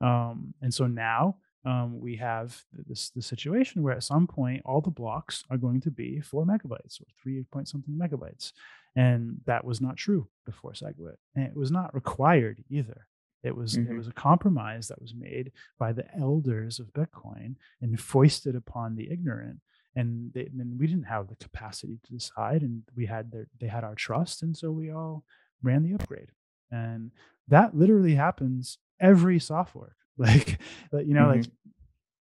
[0.00, 1.36] Um, and so now
[1.66, 5.80] um, we have this the situation where at some point all the blocks are going
[5.82, 8.52] to be four megabytes or three point something megabytes,
[8.94, 13.06] and that was not true before SegWit, and it was not required either.
[13.42, 13.98] It was it Mhm.
[13.98, 19.10] was a compromise that was made by the elders of Bitcoin and foisted upon the
[19.10, 19.60] ignorant.
[19.98, 23.66] And, they, and we didn't have the capacity to decide, and we had their they
[23.68, 25.24] had our trust, and so we all
[25.62, 26.30] ran the upgrade.
[26.70, 27.12] And
[27.48, 29.96] that literally happens every software.
[30.18, 30.58] Like,
[30.92, 31.70] you know, like mm-hmm.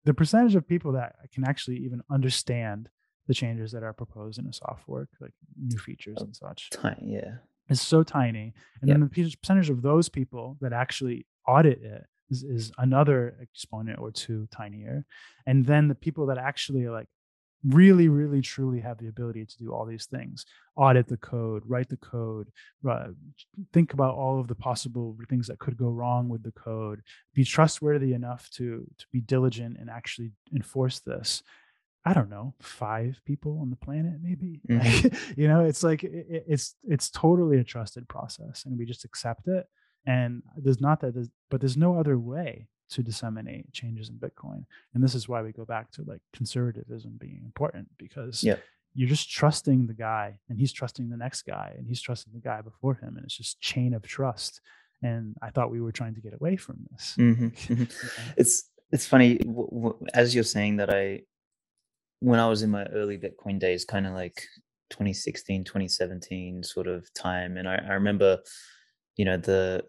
[0.03, 2.89] the percentage of people that can actually even understand
[3.27, 6.69] the changes that are proposed in a soft fork, like new features oh, and such,
[6.71, 7.35] Tiny, yeah.
[7.69, 8.53] is so tiny.
[8.81, 13.99] And then the percentage of those people that actually audit it is, is another exponent
[13.99, 15.05] or two tinier.
[15.45, 17.07] And then the people that actually are like
[17.67, 20.45] really, really, truly have the ability to do all these things
[20.77, 22.49] audit the code, write the code,
[22.89, 23.07] uh,
[23.71, 27.01] think about all of the possible things that could go wrong with the code,
[27.33, 31.41] be trustworthy enough to to be diligent and actually enforce this.
[32.07, 34.61] I don't know, five people on the planet, maybe.
[34.69, 35.03] Mhm.
[35.03, 39.05] Like, you know, it's like it- it's it's totally a trusted process, and we just
[39.05, 39.65] accept it.
[40.05, 44.63] And there's not that, there's, but there's no other way to disseminate changes in Bitcoin.
[44.93, 48.57] And this is why we go back to like conservatism being important because Yeah.
[48.93, 52.39] you're just trusting the guy, and he's trusting the next guy, and he's trusting the
[52.39, 54.61] guy before him, and it's just chain of trust.
[55.01, 57.15] And I thought we were trying to get away from this.
[57.17, 57.87] Mhm, mhm.
[58.17, 58.33] Yeah.
[58.37, 61.23] It's it's funny w- w- as you're saying that I
[62.19, 64.41] when I was in my early Bitcoin days, kind of like
[64.91, 68.39] 2016, 2017 sort of time, and I, I remember,
[69.17, 69.83] you know, the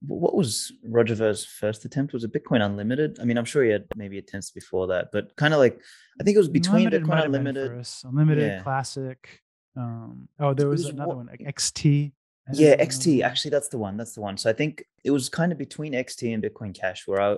[0.00, 2.12] what was Roger Ver's first attempt?
[2.12, 3.18] Was it Bitcoin Unlimited?
[3.20, 5.80] I mean, I'm sure he had maybe attempts before that, but kind of like
[6.20, 7.86] I think it was between Unlimited Bitcoin Unlimited.
[8.04, 8.62] Unlimited, Yeah.
[8.62, 9.42] classic.
[9.76, 12.12] Um, oh, there was, was another what- one, XT.
[12.52, 13.22] Yeah, there was another XT.
[13.22, 13.96] Actually, that's the one.
[13.96, 14.36] That's the one.
[14.38, 17.36] So I think it was kind of between XT and Bitcoin Cash where I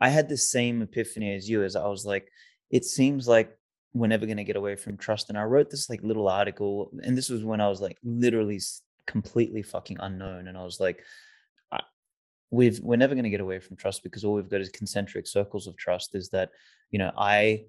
[0.00, 2.28] I had the same epiphany as you as I was like,
[2.70, 3.56] it seems like
[3.94, 5.28] we're never going to get away from trust.
[5.28, 8.60] And I wrote this like little article, and this was when I was like literally
[9.06, 10.48] completely fucking unknown.
[10.48, 11.02] And I was like,
[12.52, 15.26] we've we're never going to get away from trust because all we've got is concentric
[15.26, 16.14] circles of trust.
[16.14, 16.50] Is that
[16.90, 17.64] you know I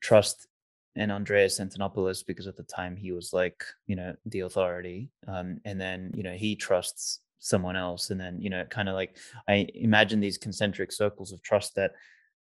[0.00, 0.48] trust
[0.96, 5.60] and Andreas Antonopoulos because at the time he was like you know the authority, um,
[5.64, 9.16] and then you know he trusts someone else, and then you know kind of like
[9.48, 11.92] I imagine these concentric circles of trust that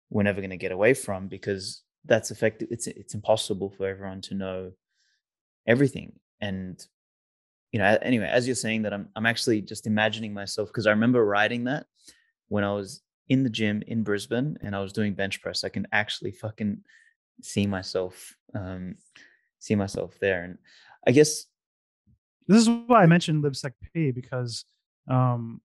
[0.10, 4.20] we're never going to get away from because that's effective it's it's impossible for everyone
[4.20, 4.72] to know
[5.66, 6.86] everything and
[7.74, 10.92] you know anyway as you're saying that i'm i'm actually just imagining myself because i
[10.92, 11.86] remember writing that
[12.48, 15.64] when i was in the gym in brisbane and i was doing bench press.
[15.64, 16.82] I can actually fucking
[17.42, 18.96] see myself um
[19.60, 20.44] see myself there.
[20.44, 20.58] And
[21.08, 21.46] i guess
[22.48, 24.66] this is why i mentioned libsec p because
[25.10, 25.62] um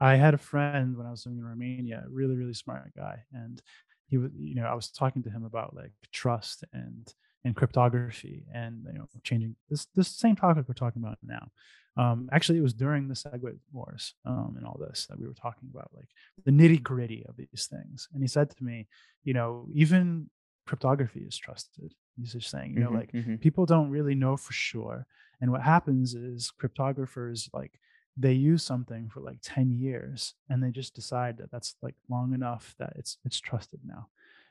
[0.00, 3.22] i had a friend when i was living in romania really really smart guy.
[3.32, 3.62] And
[4.08, 7.12] he was you know i was talking to him about like trust and
[7.44, 11.50] and cryptography and you know changing this this same topic we're talking about now.
[11.96, 15.34] Um, actually it was during the segwit wars um, and all this that we were
[15.34, 16.08] talking about like
[16.44, 18.08] the nitty gritty of these things.
[18.12, 18.86] And he said to me
[19.24, 20.30] you know even
[20.66, 21.94] cryptography is trusted.
[22.16, 23.36] He's just saying you know mm-hmm, like mm-hmm.
[23.36, 25.06] people don't really know for sure.
[25.40, 27.78] And what happens is cryptographers like
[28.16, 32.34] they use something for like 10 years and they just decide that that's like long
[32.34, 34.08] enough that it's it's trusted now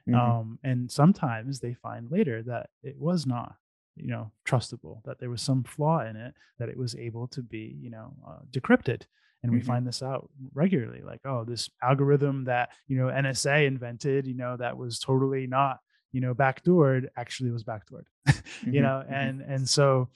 [0.08, 0.16] mm-hmm.
[0.16, 3.56] um, and sometimes they find later that it was not
[3.96, 7.42] you know trustable that there was some flaw in it that it was able to
[7.42, 9.04] be you know uh, decrypted
[9.44, 9.68] and we mm-hmm.
[9.68, 14.56] find this out regularly like oh this algorithm that you know nsa invented you know
[14.58, 15.80] that was totally not
[16.12, 18.74] you know backdoored actually was backdoored mm-hmm.
[18.74, 19.14] you know mm-hmm.
[19.14, 20.10] and and so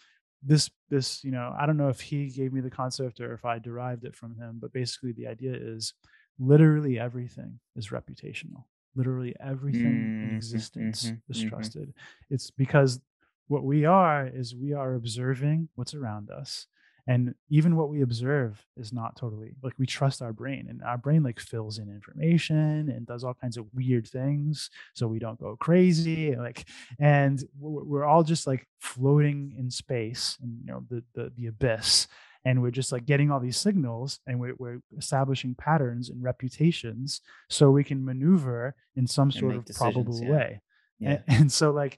[0.43, 3.45] this this you know i don't know if he gave me the concept or if
[3.45, 5.93] i derived it from him but basically the idea is
[6.39, 8.63] literally everything is reputational
[8.95, 11.49] literally everything mm-hmm, in existence mm-hmm, is mm-hmm.
[11.49, 11.93] trusted
[12.29, 12.99] it's because
[13.47, 16.67] what we are is we are observing what's around us
[17.07, 20.97] and even what we observe is not totally like we trust our brain and our
[20.97, 25.39] brain like fills in information and does all kinds of weird things so we don't
[25.39, 26.65] go crazy like
[26.99, 32.07] and we're all just like floating in space and you know the the, the abyss
[32.45, 37.21] and we're just like getting all these signals and we're, we're establishing patterns and reputations
[37.49, 40.31] so we can maneuver in some sort of probable yeah.
[40.31, 40.61] way
[40.99, 41.09] yeah.
[41.27, 41.97] And, and so like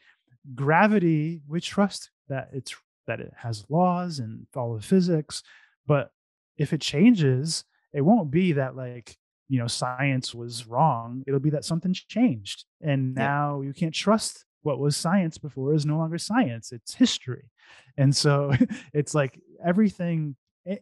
[0.55, 2.75] gravity we trust that it's
[3.07, 5.43] that it has laws and follow physics
[5.85, 6.11] but
[6.57, 7.63] if it changes
[7.93, 9.17] it won't be that like
[9.49, 13.67] you know science was wrong it'll be that something's changed and now yeah.
[13.67, 17.49] you can't trust what was science before is no longer science it's history
[17.97, 18.51] and so
[18.93, 20.35] it's like everything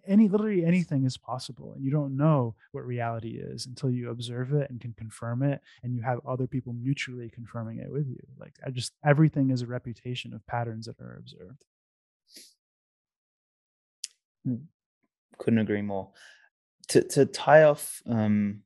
[0.07, 4.53] any literally anything is possible and you don't know what reality is until you observe
[4.53, 8.21] it and can confirm it and you have other people mutually confirming it with you
[8.39, 11.65] like i just everything is a reputation of patterns that are observed
[14.45, 14.55] Hmm.
[15.37, 16.09] Couldn't agree more.
[16.89, 18.61] To to tie off um,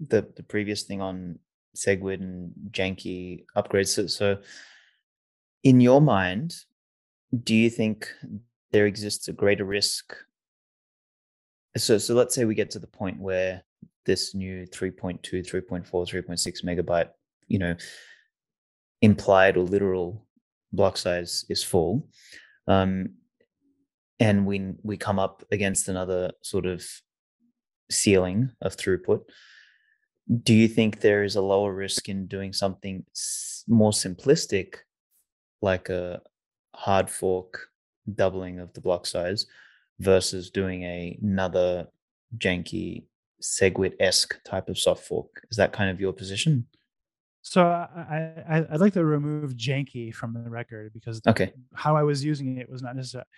[0.00, 1.38] the the previous thing on
[1.76, 3.88] Segwit and janky upgrades.
[3.88, 4.38] So, so,
[5.62, 6.54] in your mind,
[7.44, 8.12] do you think
[8.72, 10.16] there exists a greater risk?
[11.76, 13.62] So, so let's say we get to the point where
[14.06, 17.10] this new 3.2, 3.4, 3.6 megabyte,
[17.48, 17.74] you know,
[19.02, 20.26] implied or literal
[20.72, 22.08] block size is full.
[22.66, 23.16] Um,
[24.18, 26.84] and we we come up against another sort of
[27.90, 29.20] ceiling of throughput
[30.42, 33.04] do you think there is a lower risk in doing something
[33.68, 34.76] more simplistic
[35.62, 36.20] like a
[36.74, 37.68] hard fork
[38.14, 39.46] doubling of the block size
[39.98, 41.86] versus doing a, another
[42.38, 43.04] janky
[43.42, 46.66] segwit-esque type of soft fork is that kind of your position
[47.42, 51.52] so I, I I'd like to remove janky from the record because okay.
[51.74, 53.28] how I was using it was not necessarily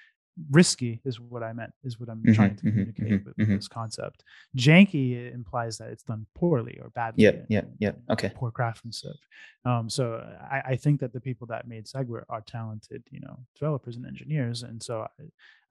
[0.50, 3.38] risky is what I meant, is what I'm mm-hmm, trying to mm-hmm, communicate mm-hmm, with,
[3.38, 4.24] with, this concept.
[4.56, 7.24] Janky implies that it's done poorly or badly.
[7.24, 7.92] Yeah, yeah, yeah.
[8.10, 8.32] Okay.
[8.34, 9.16] Poor craftsmanship.
[9.64, 13.38] Um, so I, I, think that the people that made Segwit are talented, you know,
[13.54, 14.62] developers and engineers.
[14.62, 15.06] And so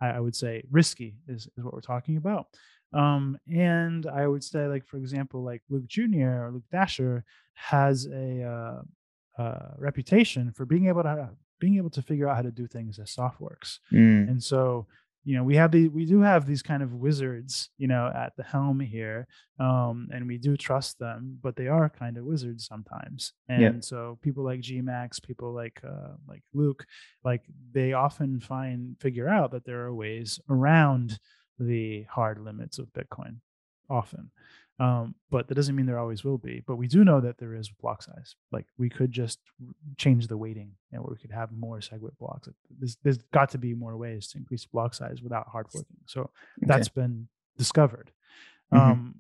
[0.02, 2.48] I, I would say risky is, is what we're talking about.
[2.94, 6.46] Um, and I would say, like, for example, like Luke Jr.
[6.46, 11.30] or Luke Dashjr has a uh, uh, reputation for being able to
[11.60, 13.80] being able to figure out how to do things as soft forks.
[13.92, 14.30] Mm.
[14.30, 14.88] And so,
[15.24, 18.34] you know, we have the we do have these kind of wizards, you know, at
[18.38, 19.28] the helm here,
[19.60, 23.34] um, and we do trust them, but they are kind of wizards sometimes.
[23.50, 23.72] And yeah.
[23.82, 26.86] so, people like GMax, people like uh, like Luke,
[27.26, 27.42] like
[27.74, 31.20] they often find figure out that there are ways around
[31.60, 33.40] the hard limits of Bitcoin,
[33.90, 34.32] often.
[34.80, 36.62] Um, but that doesn't mean there always will be.
[36.66, 38.36] But we do know that there is block size.
[38.52, 39.40] Like we could just
[39.98, 42.48] change the weighting, and we could have more SegWit blocks.
[42.80, 45.98] There's, there's got to be more ways to increase block size without hard forking.
[46.06, 46.30] So okay.
[46.62, 48.12] that's been discovered.
[48.72, 48.92] Mm-hmm.
[48.92, 49.16] Um,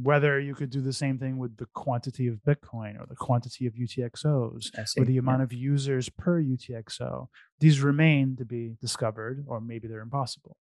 [0.00, 3.66] whether you could do the same thing with the quantity of Bitcoin or the quantity
[3.66, 5.44] of UTXOs or the amount yeah.
[5.44, 7.28] of users per UTXO,
[7.60, 10.56] these remain to be discovered, or maybe they're impossible.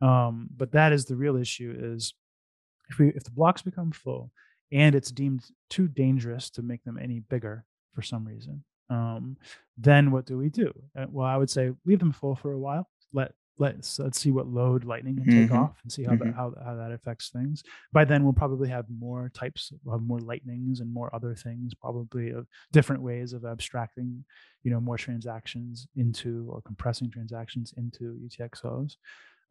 [0.00, 2.14] Um, but that is the real issue: is
[2.92, 4.30] if we if the blocks become full
[4.70, 7.64] and it's deemed too dangerous to make them any bigger
[7.94, 9.36] for some reason um,
[9.78, 10.70] then what do we do?
[10.98, 12.90] Uh, well, I would say leave them full for a while.
[13.14, 15.62] Let let's let's see what load lightning can take Mhm.
[15.62, 16.34] off and see how that Mhm.
[16.34, 17.62] how, how that affects things
[17.92, 22.30] by then we'll probably have more types of more lightnings and more other things probably
[22.30, 24.24] of different ways of abstracting
[24.64, 28.96] you know more transactions into or compressing transactions into utxos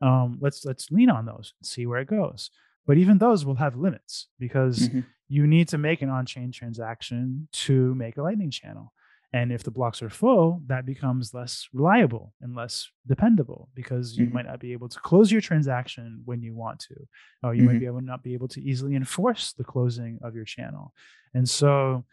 [0.02, 2.50] um, let's let's lean on those and see where it goes
[2.86, 5.06] but even those will have limits because Mhm.
[5.28, 8.94] you need to make an on-chain transaction to make a lightning channel
[9.34, 14.26] and if the blocks are full that becomes less reliable and less dependable because you
[14.26, 14.34] Mhm.
[14.34, 16.96] might not be able to close your transaction when you want to
[17.44, 17.80] or you might Mhm.
[17.80, 20.94] be able not be able to easily enforce the closing of your channel
[21.34, 22.04] and so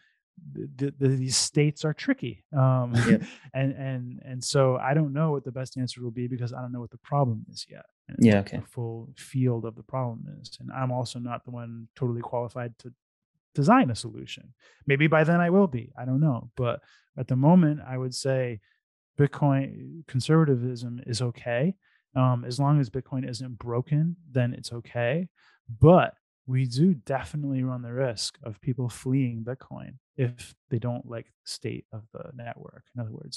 [0.51, 3.21] the, the, these states are tricky um, Yep.
[3.53, 6.61] and and and so i don't know what the best answer will be because i
[6.61, 8.57] don't know what the problem is yet and Yeah, okay.
[8.57, 12.77] the full field of the problem is and i'm also not the one totally qualified
[12.79, 12.93] to
[13.55, 14.53] design a solution
[14.87, 16.81] maybe by then i will be i don't know but
[17.17, 18.59] at the moment i would say
[19.19, 21.75] bitcoin conservatism is okay
[22.15, 25.27] um, as long as bitcoin isn't broken then it's okay
[25.79, 26.13] but
[26.47, 29.93] we do definitely run the risk of people fleeing bitcoin
[30.25, 32.83] if they don't like the state of the network.
[32.93, 33.35] In other words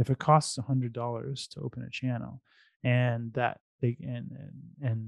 [0.00, 2.34] if it costs $100 to open a channel
[2.84, 4.56] and that they and and,
[4.88, 4.98] and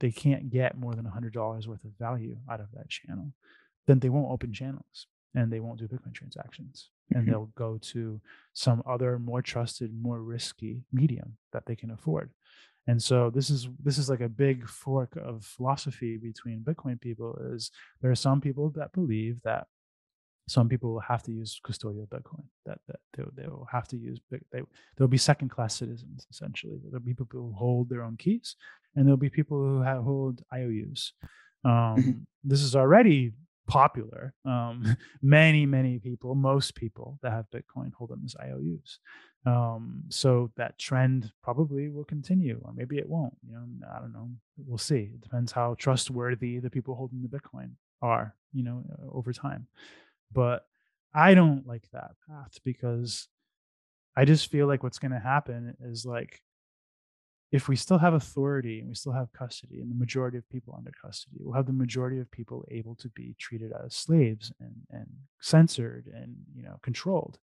[0.00, 3.32] they can't get more than $100 worth of value out of that channel
[3.86, 4.96] then they won't open channels
[5.34, 6.90] and they won't do bitcoin transactions.
[7.14, 7.26] And Mhm.
[7.28, 8.20] they'll go to
[8.52, 12.30] some other more trusted more risky medium that they can afford.
[12.86, 17.30] And so this is this is like a big fork of philosophy between bitcoin people
[17.54, 17.70] is
[18.00, 19.66] there are some people that believe that
[20.50, 23.96] some people will have to use custodial bitcoin that, that they, they will have to
[23.96, 24.60] use they,
[24.96, 26.80] there'll be second class citizens essentially.
[26.82, 28.56] There'll be people who hold their own keys
[28.96, 31.12] and there'll be people who have, hold ious
[31.64, 33.32] um, this is already
[33.68, 34.34] popular.
[34.44, 38.98] Um, many many people most people that have bitcoin hold them as ious
[39.46, 44.12] um, so that trend probably will continue or maybe it won't you know i don't
[44.12, 44.28] know.
[44.66, 45.12] We'll see.
[45.14, 47.70] It depends how trustworthy the people holding the bitcoin
[48.02, 49.68] are you know uh, over time
[50.32, 50.64] but
[51.14, 53.28] i don't like that path because
[54.16, 56.40] i just feel like what's going to happen is like
[57.52, 60.74] if we still have authority and we still have custody and the majority of people
[60.76, 64.74] under custody we'll have the majority of people able to be treated as slaves and,
[64.90, 65.06] and
[65.40, 67.38] censored and you know controlled.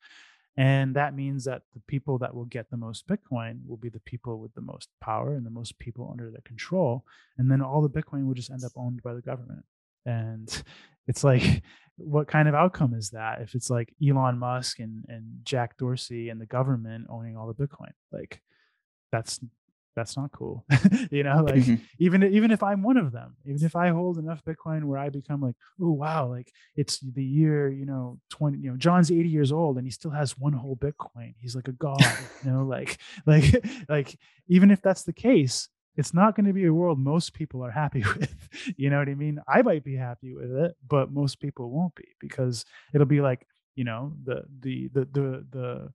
[0.57, 3.99] And that means that the people that will get the most bitcoin will be the
[3.99, 7.03] people with the most power and the most people under their control
[7.37, 9.65] and then all the bitcoin will just end up owned by the government
[10.05, 10.63] and
[11.07, 11.63] it's like
[11.97, 16.29] what kind of outcome is that if it's like elon musk and, and jack dorsey
[16.29, 18.41] and the government owning all the bitcoin like
[19.13, 19.39] that's
[19.95, 20.65] that's not cool
[21.09, 21.79] you know like Mhm.
[21.99, 25.07] even even if i'm one of them even if i hold enough bitcoin where i
[25.07, 29.29] become like oh wow like it's the year you know 20 you know john's 80
[29.29, 32.03] years old and he still has one whole bitcoin he's like a god
[32.43, 36.65] you know like like like even if that's the case it's not going to be
[36.65, 39.39] a world most people are happy with you know what i mean?
[39.47, 43.45] I might be happy with it but most people won't be because it'll be like
[43.75, 45.93] you know the the the the the,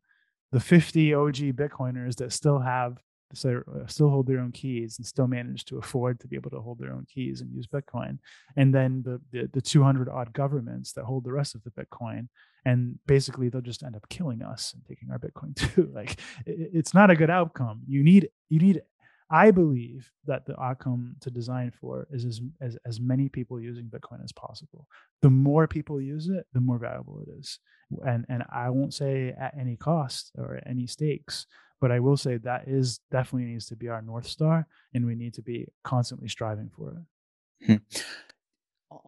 [0.53, 2.99] the 50 og bitcoiners that still have
[3.45, 6.61] uh, still hold their own keys and still manage to afford to be able to
[6.61, 8.19] hold their own keys and use bitcoin.
[8.57, 12.29] And then the, the the 200 odd governments that hold the rest of the bitcoin
[12.65, 15.91] and basically they'll just end up killing us and taking our bitcoin too.
[15.95, 17.83] Like it, it's not a good outcome.
[17.87, 18.83] You need you need
[19.31, 23.85] i believe that the outcome to design for is as, as as many people using
[23.85, 24.87] bitcoin as possible.
[25.23, 27.59] The more people use it the more valuable it is.
[28.05, 31.47] And and i won't say at any cost or at any stakes
[31.81, 35.15] but I will say that is definitely needs to be our north star, and we
[35.15, 37.67] need to be constantly striving for it.
[37.67, 37.99] Hmm.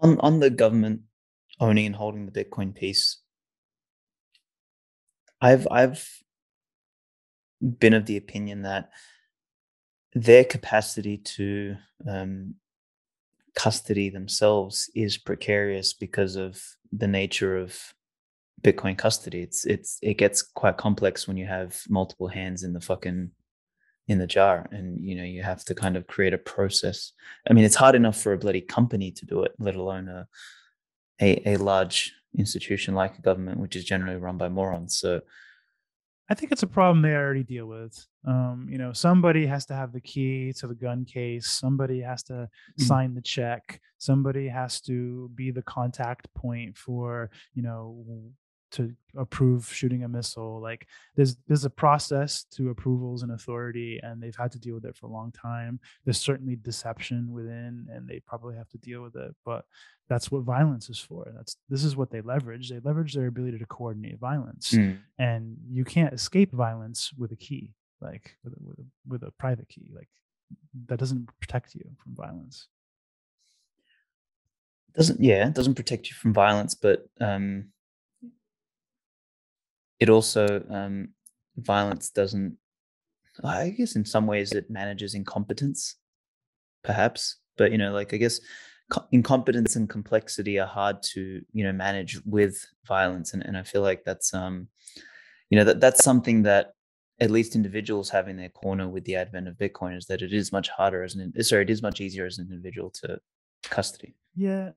[0.02, 1.02] on on the government
[1.60, 3.20] owning and holding the Bitcoin piece,
[5.40, 6.08] I've I've
[7.60, 8.90] been of the opinion that
[10.14, 12.54] their capacity to um,
[13.54, 17.94] custody themselves is precarious because of the nature of
[18.62, 19.42] Bitcoin custody.
[19.42, 23.30] It's it's it gets quite complex when you have multiple hands in the fucking
[24.08, 27.12] in the jar and you know you have to kind of create a process.
[27.48, 30.28] I mean it's hard enough for a bloody company to do it, let alone a
[31.20, 34.96] a, a large institution like a government, which is generally run by morons.
[34.98, 35.20] So
[36.30, 38.06] I think it's a problem they already deal with.
[38.26, 41.46] Um, you know, somebody has to have the key to the gun case.
[41.48, 42.48] Somebody has to
[42.78, 42.82] Mm.
[42.86, 43.80] sign the check.
[43.98, 48.04] Somebody has to be the contact point for, you know,
[48.72, 54.22] to approve shooting a missile like there's there's a process to approvals and authority and
[54.22, 55.78] they've had to deal with it for a long time.
[56.04, 59.64] There's certainly deception within and they probably have to deal with it but
[60.08, 61.30] that's what violence is for.
[61.36, 62.68] That's this is what they leverage.
[62.70, 64.98] They leverage their ability to coordinate violence Mm.
[65.18, 69.30] and you can't escape violence with a key like with, a- with, a, with a
[69.32, 70.08] private key like
[70.86, 72.68] that doesn't protect you from violence.
[74.94, 77.71] Doesn't yeah doesn't protect you from violence but um
[80.02, 81.08] it also um
[81.56, 82.56] violence doesn't
[83.44, 85.96] i guess in some ways it manages incompetence
[86.82, 88.40] perhaps but you know like i guess
[88.90, 93.62] co- incompetence and complexity are hard to you know manage with violence and, and i
[93.62, 94.66] feel like that's um
[95.50, 96.72] you know that that's something that
[97.20, 100.32] at least individuals have in their corner with the advent of bitcoin is that it
[100.32, 103.20] is much harder as an sorry it is much easier as an individual to
[103.62, 104.14] custody.
[104.36, 104.70] Yeah,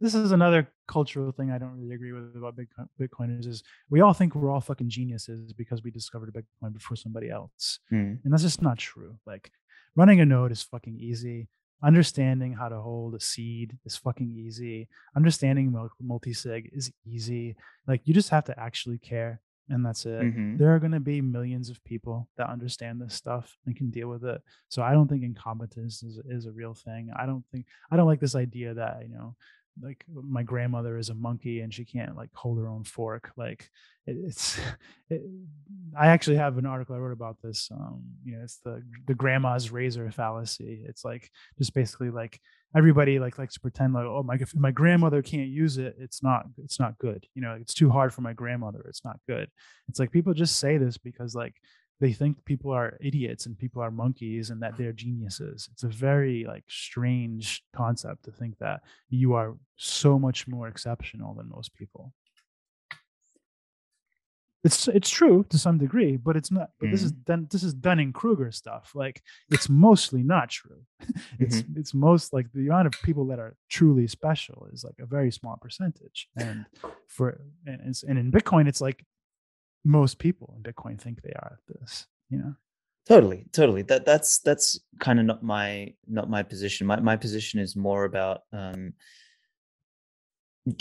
[0.00, 4.00] this is another cultural thing I don't really agree with about Bitcoin, Bitcoiners is we
[4.00, 8.18] all think we're all fucking geniuses because we discovered Bitcoin before somebody else, Mm.
[8.22, 9.18] and that's just not true.
[9.26, 9.50] Like
[9.94, 11.48] running a node is fucking easy.
[11.82, 14.88] Understanding how to hold a seed is fucking easy.
[15.14, 17.54] Understanding multi sig is easy.
[17.86, 20.56] Like you just have to actually care, and that's it Mhm.
[20.58, 24.08] there are going to be millions of people that understand this stuff and can deal
[24.08, 24.40] with it.
[24.68, 27.10] So I don't think incompetence is, is a real thing.
[27.14, 29.36] I don't think I don't like this idea that you know,
[29.82, 33.32] like my grandmother is a monkey and she can't like hold her own fork.
[33.36, 33.70] Like
[34.06, 34.58] it, it's,
[35.10, 35.22] it,
[35.98, 37.68] I actually have an article I wrote about this.
[37.72, 40.82] Um, you know, it's the the grandma's razor fallacy.
[40.86, 42.40] It's like just basically like
[42.76, 46.44] everybody like likes to pretend like oh my my grandmother can't use it it's not
[46.62, 49.48] it's not good you know it's too hard for my grandmother it's not good
[49.88, 51.54] it's like people just say this because like
[52.00, 55.68] they think people are idiots and people are monkeys and that they're geniuses.
[55.72, 61.34] It's a very like strange concept to think that you are so much more exceptional
[61.34, 62.12] than most people.
[64.62, 67.24] It's it's true to some degree but it's not but this is mm.
[67.24, 68.92] done this is dunning kruger stuff.
[68.94, 70.82] Like it's mostly not true.
[71.38, 71.78] It's mm-hmm.
[71.78, 75.30] it's most like the amount of people that are truly special is like a very
[75.30, 76.28] small percentage.
[76.36, 76.66] And
[77.06, 79.04] for and, and in bitcoin it's like
[79.86, 82.54] most people in bitcoin think they are at this you know?
[83.08, 83.82] Totally totally.
[83.82, 86.88] That that's that's kind of not my not my position.
[86.88, 88.94] My, my position is more about um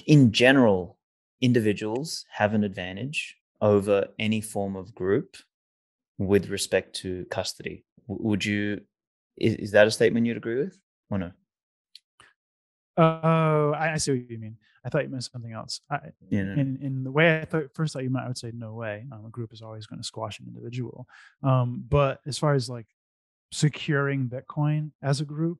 [0.07, 0.97] in general
[1.41, 5.37] individuals have an advantage over any form of group
[6.17, 7.85] with respect to custody.
[8.07, 8.81] Would you
[9.37, 10.79] is, is that a statement you'd agree with
[11.11, 11.31] or no?
[12.97, 15.99] Oh I, I see what you mean i thought you meant something else I,
[16.45, 18.73] know in in the way I thought first thought you meant, I would say no
[18.73, 19.05] way.
[19.11, 21.07] Um, a group is always going to squash an individual.
[21.43, 22.87] Um, but as far as like
[23.51, 25.59] securing Bitcoin as a group,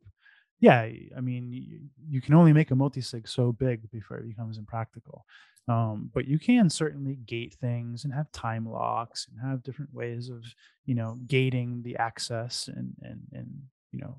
[0.59, 4.57] yeah, I mean you, you can only make a multi-sig so big before it becomes
[4.57, 5.25] impractical.
[5.67, 10.29] Um, but you can certainly gate things and have time locks and have different ways
[10.29, 10.43] of
[10.85, 13.61] you know gating the access and and and
[13.95, 14.15] you know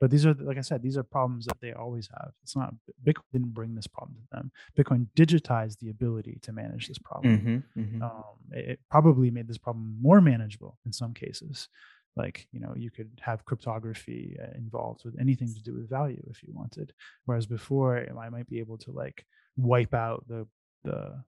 [0.00, 2.32] but these are like i said these are problems that they always have.
[2.42, 2.74] It's not
[3.06, 4.50] bitcoin didn't bring this problem to them.
[4.76, 7.64] Bitcoin digitized the ability to manage this problem.
[7.76, 8.02] Mhm, mhm.
[8.02, 11.68] um, it, it probably made this problem more manageable in some cases.
[12.16, 16.22] Like you know you could have cryptography uh, involved with anything to do with value
[16.30, 16.92] if you wanted.
[17.26, 19.24] Whereas before i might be able to like
[19.56, 20.46] wipe out the
[20.84, 21.22] the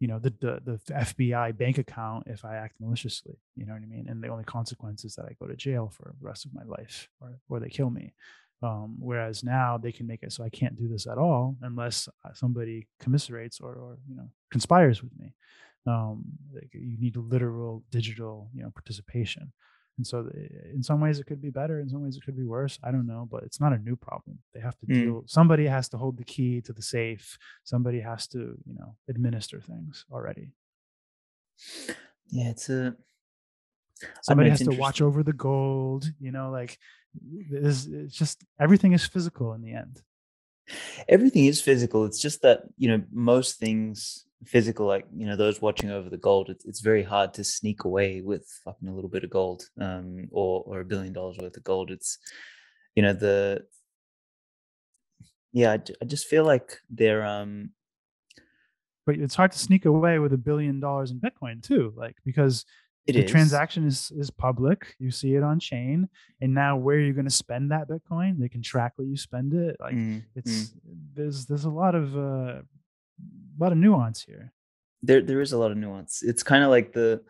[0.00, 3.82] you know the, the the fbi bank account if i act maliciously you know what
[3.82, 4.06] i mean?
[4.08, 6.64] And the only consequence is that i go to jail for the rest of my
[6.64, 8.14] life or, or they kill me.
[8.60, 12.08] Um, whereas now they can make it so i can't do this at all unless
[12.24, 15.34] uh, somebody commiserates or, or you know conspires with me.
[15.86, 19.52] Um, like you need literal digital you know participation
[19.98, 20.16] and so
[20.74, 22.90] in some ways it could be better in some ways it could be worse i
[22.90, 24.38] don't know but it's not a new problem.
[24.54, 24.94] They have to Mm.
[25.04, 28.38] deal somebody has to hold the key to the safe somebody has to
[28.68, 30.46] you know administer things already.
[32.30, 36.50] Yeah it's a I don't know, somebody has to watch over the gold you know
[36.50, 36.78] like
[37.50, 40.00] this it's just everything is physical in the end.
[41.08, 45.60] Everything is physical it's just that you know most things physical like you know those
[45.60, 49.10] watching over the gold it's, it's very hard to sneak away with fucking a little
[49.10, 51.90] bit of gold um or or a billion dollars worth of gold.
[51.90, 52.18] It's
[52.94, 53.64] you know the
[55.52, 57.70] yeah i, I just feel like they're um
[59.06, 62.64] but it's hard to sneak away with a billion dollars in bitcoin too like because
[63.06, 63.30] it the is.
[63.30, 66.08] transaction is is public you see it on chain
[66.42, 68.38] and now where are you're going to spend that bitcoin?
[68.38, 70.24] They can track where you spend it like Mm, mm.
[70.36, 70.74] it's
[71.14, 72.60] there's there's a lot of uh
[73.58, 74.52] a lot of nuance here.
[75.02, 76.22] There there is a lot of nuance.
[76.22, 77.22] It's kind of like the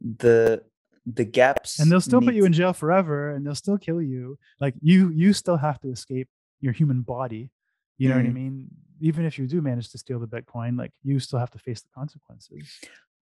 [0.00, 0.62] the
[1.06, 4.38] the gaps and they'll still put you in jail forever and they'll still kill you.
[4.60, 6.28] Like you you still have to escape
[6.60, 7.50] your human body
[7.98, 8.34] you know what i Mhm.
[8.34, 8.68] mean?
[9.00, 11.80] Even if you do manage to steal the bitcoin like you still have to face
[11.80, 12.62] the consequences.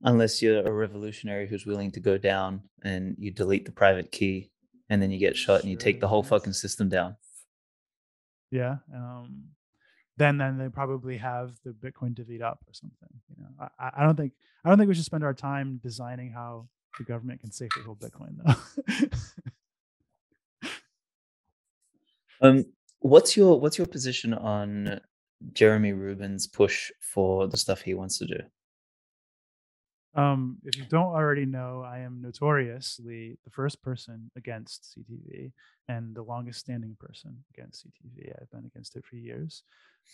[0.02, 4.50] Unless you're a revolutionary who's willing to go down and you delete the private key
[4.88, 7.16] and then you get shot and you take the whole Sure, fucking system down.
[8.50, 9.44] Yeah um
[10.18, 13.90] then then they probably have the bitcoin divvied up or something you know I- I,
[14.04, 14.32] don't think
[14.64, 18.00] i don't think we should spend our time designing how the government can safely hold
[18.00, 18.54] bitcoin though
[22.42, 22.64] um
[23.00, 25.00] what's your what's your position on
[25.52, 28.38] jeremy rubin's push for the stuff he wants to do
[30.14, 35.52] Um, if you don't already know, I am notoriously the first person against CTV
[35.88, 38.32] and the longest standing person against CTV.
[38.40, 39.64] I've been against it for years.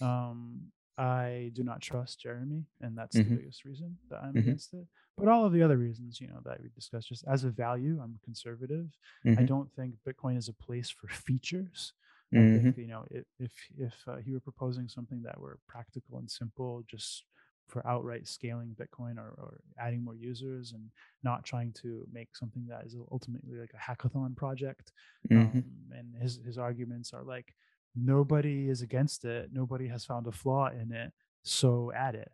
[0.01, 3.23] Um, I do not trust Jeremy, and that's Mhm.
[3.23, 4.39] the biggest reason that I'm Mhm.
[4.39, 4.87] against it.
[5.17, 8.01] But all of the other reasons, you know, that we discussed, just as a value,
[8.03, 8.99] I'm conservative.
[9.37, 11.95] I Mhm, don't think Bitcoin is a place for features.
[12.37, 16.19] I think you know if if if uh, he were proposing something that were practical
[16.19, 17.25] and simple, just
[17.69, 20.91] for outright scaling Bitcoin or, or adding more users and
[21.23, 24.93] not trying to make something that is ultimately like a hackathon project.
[25.31, 27.55] mhm, Um, and his his arguments are like
[27.95, 31.13] nobody is against it, nobody has found a flaw in it,
[31.43, 32.31] so add it.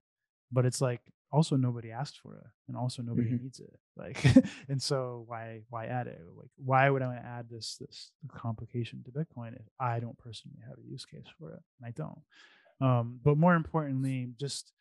[0.52, 1.00] But it's like
[1.32, 3.40] also nobody asked for it, and also nobody Mhm.
[3.42, 3.78] needs it.
[3.96, 4.22] Like,
[4.68, 6.20] and so why why add it?
[6.36, 10.18] Like, why would I want to add this this complication to Bitcoin if I don't
[10.18, 11.60] personally have a use case for it?
[11.80, 12.20] And I don't.
[12.80, 14.72] Um, but more importantly, just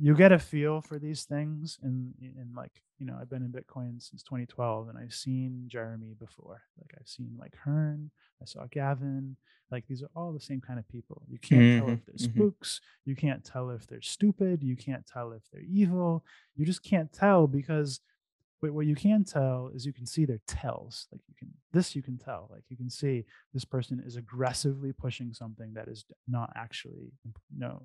[0.00, 3.52] you get a feel for these things and and like you know i've been in
[3.52, 6.62] bitcoin since 2012 and i've seen jeremy before.
[6.78, 8.10] Like i've seen like hearn
[8.42, 9.36] i saw gavin.
[9.70, 11.22] Like these are all the same kind of people.
[11.28, 12.32] You can't tell Mhm, if they're mhm.
[12.34, 12.80] spooks.
[13.04, 14.64] You can't tell if they're stupid.
[14.64, 16.24] You can't tell if they're evil.
[16.56, 18.00] You just can't tell because
[18.62, 21.06] but what you can tell is you can see their tells.
[21.12, 22.48] Like you can this you can tell.
[22.50, 23.24] Like you can see
[23.54, 27.12] this person is aggressively pushing something that is not actually
[27.56, 27.82] no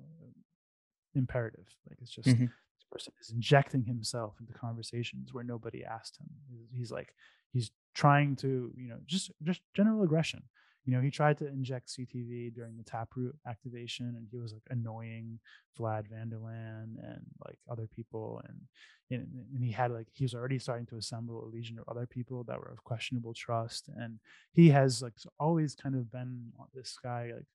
[1.16, 1.66] imperative.
[1.88, 2.48] Like it's just Mhm.
[2.76, 6.28] this person is injecting himself into conversations where nobody asked him.
[6.48, 7.14] He's- he's like
[7.52, 10.42] he's trying to you know just just general aggression.
[10.84, 14.62] You know he tried to inject ctv during the taproot activation and he was like
[14.70, 15.40] annoying
[15.76, 18.68] vlad vanderland and like other people and
[19.10, 22.06] and, and he had like he was already starting to assemble a legion of other
[22.06, 24.20] people that were of questionable trust and
[24.52, 27.46] he has like always kind of been this guy like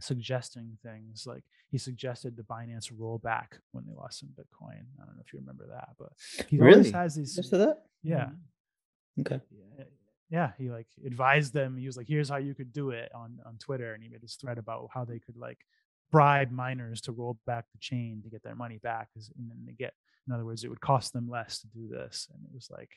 [0.00, 4.84] suggesting things like he suggested the Binance rollback when they lost some Bitcoin.
[5.00, 6.12] I don't know if you remember that, but
[6.48, 6.72] he Really?
[6.78, 7.34] always has these.
[7.36, 7.84] Just that?
[8.02, 9.20] Yeah, mm-hmm.
[9.22, 9.40] Okay.
[9.78, 9.84] yeah,
[10.30, 10.52] yeah.
[10.56, 11.76] He like advised them.
[11.76, 14.22] He was like, "Here's how you could do it" on on Twitter, and he made
[14.22, 15.58] this thread about how they could like
[16.10, 19.72] bribe miners to roll back the chain to get their money back, and then they
[19.72, 19.94] get.
[20.26, 22.90] In other words, it would cost them less to do this, and it was like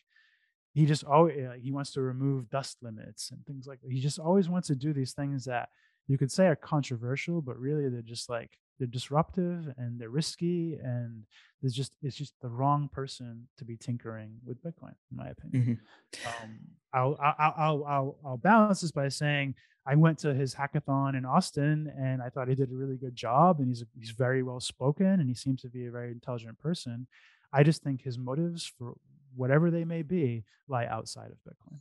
[0.74, 3.92] he just always he wants to remove dust limits and things like that.
[3.92, 5.70] He just always wants to do these things that
[6.12, 10.78] you could say are controversial, but really they're just like they're disruptive and they're risky
[10.84, 11.24] and
[11.62, 15.80] there's just it's just the wrong person to be tinkering with Bitcoin, in my opinion.
[16.14, 16.28] Mhm.
[16.28, 16.60] Um,
[16.94, 19.56] I'll, I'll I'll I'll I'll balance this by saying
[19.88, 23.16] I went to his hackathon in Austin and I thought he did a really good
[23.16, 26.60] job and he's he's very well spoken and he seems to be a very intelligent
[26.60, 27.08] person.
[27.54, 28.96] I just think his motives for
[29.34, 31.80] whatever they may be lie outside of Bitcoin.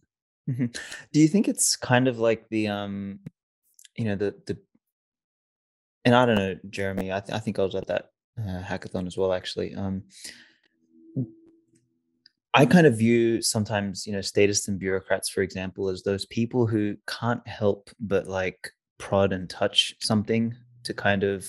[0.48, 0.78] Mhm.
[1.12, 3.20] Do you think it's kind of like the um,
[4.00, 4.56] you know, the the
[6.06, 7.12] and I don't know, Jeremy.
[7.12, 8.06] I th- I think I was at that
[8.38, 9.74] uh, hackathon as well, actually.
[9.74, 10.04] Um,
[12.54, 16.66] I kind of view sometimes, you know, statists and bureaucrats, for example, as those people
[16.66, 21.46] who can't help but like prod and touch something to kind of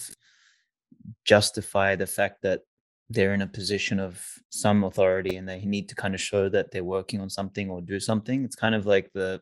[1.24, 2.64] justify the fact that
[3.10, 6.72] they're in a position of some authority and they need to kind of show that
[6.72, 8.44] they're working on something or do something.
[8.44, 9.42] It's kind of like the,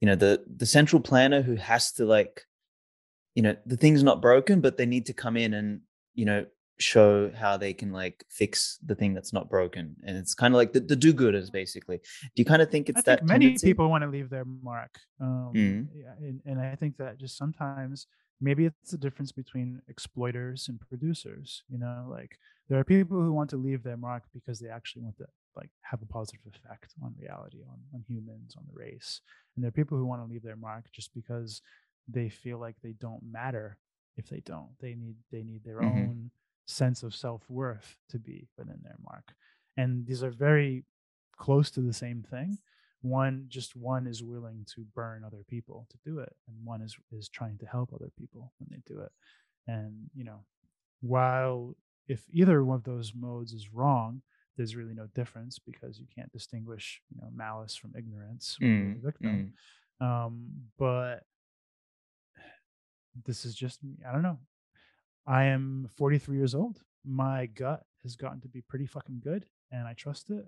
[0.00, 2.42] you know, the the central planner who has to like,
[3.34, 5.80] you know, the thing's not broken, but they need to come in and,
[6.14, 6.46] you know,
[6.78, 9.96] show how they can like fix the thing that's not broken.
[10.06, 11.96] And it's kind of like the, the do-gooders basically.
[11.96, 13.68] Do you kind of think it's I that think many tendency?
[13.68, 14.98] people want to leave their mark.
[15.20, 15.88] Um, Mhm.
[15.94, 18.06] yeah, and, and I think that just sometimes
[18.42, 21.62] maybe it's the difference between exploiters and producers.
[21.70, 22.38] You know, like
[22.68, 25.26] there are people who want to leave their mark because they actually want to
[25.56, 29.20] like have a positive effect on reality, on, on humans, on the race.
[29.54, 31.62] And there are people who want to leave their mark just because
[32.08, 33.78] they feel like they don't matter
[34.16, 34.70] if they don't.
[34.80, 35.86] They need they need their Mhm.
[35.86, 36.30] own
[36.66, 39.34] sense of self-worth to be within their mark.
[39.76, 40.84] And these are very
[41.36, 42.58] close to the same thing
[43.02, 46.96] one just one is willing to burn other people to do it and one is
[47.12, 49.12] is trying to help other people when they do it
[49.68, 50.44] and you know
[51.00, 51.74] while
[52.08, 54.22] if either one of those modes is wrong
[54.56, 59.52] there's really no difference because you can't distinguish you know malice from ignorance Mm, victim
[60.00, 61.24] um but
[63.24, 64.38] this is just i don't know
[65.28, 66.82] I am 43 years old.
[67.04, 70.46] My gut has gotten to be pretty fucking good, and I trust it.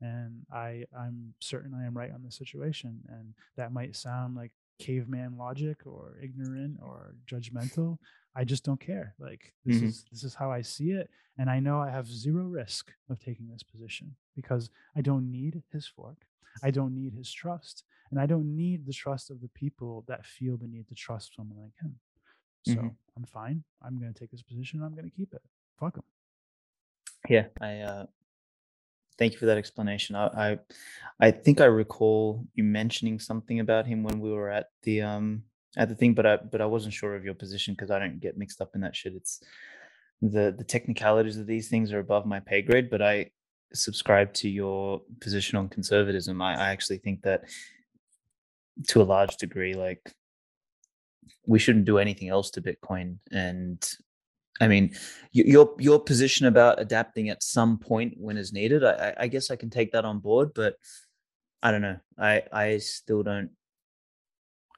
[0.00, 3.00] And I I'm certain I am right on the situation.
[3.08, 7.98] And that might sound like caveman logic or ignorant or judgmental.
[8.34, 9.14] I just don't care.
[9.18, 9.88] Like this Mhm.
[9.88, 13.18] is this is how I see it, and I know I have zero risk of
[13.18, 16.26] taking this position because I don't need his fork.
[16.62, 20.24] I don't need his trust, and I don't need the trust of the people that
[20.26, 21.98] feel the need to trust someone like him.
[22.62, 22.96] So Mhm.
[23.16, 23.64] I'm fine.
[23.82, 24.82] I'm going to take this position.
[24.82, 25.42] I'm going to keep it.
[25.78, 26.04] Fuck him.
[27.28, 28.06] Yeah, I uh,
[29.20, 30.16] thank you for that explanation.
[30.16, 30.58] I, I
[31.20, 35.44] I think I recall you mentioning something about him when we were at the um
[35.76, 38.18] at the thing, but I but I wasn't sure of your position because I don't
[38.18, 39.14] get mixed up in that shit.
[39.14, 39.40] It's
[40.22, 43.30] the the technicalities of these things are above my pay grade, but I
[43.72, 46.42] subscribe to your position on conservatism.
[46.42, 47.44] I, I actually think that
[48.88, 50.12] to a large degree, like
[51.46, 53.18] we shouldn't do anything else to Bitcoin.
[53.30, 53.80] And
[54.60, 54.94] I mean,
[55.32, 59.56] your your position about adapting at some point when is needed, I, I- guess I
[59.56, 60.76] can take that on board, but
[61.62, 61.98] I don't know.
[62.18, 63.50] I I still don't.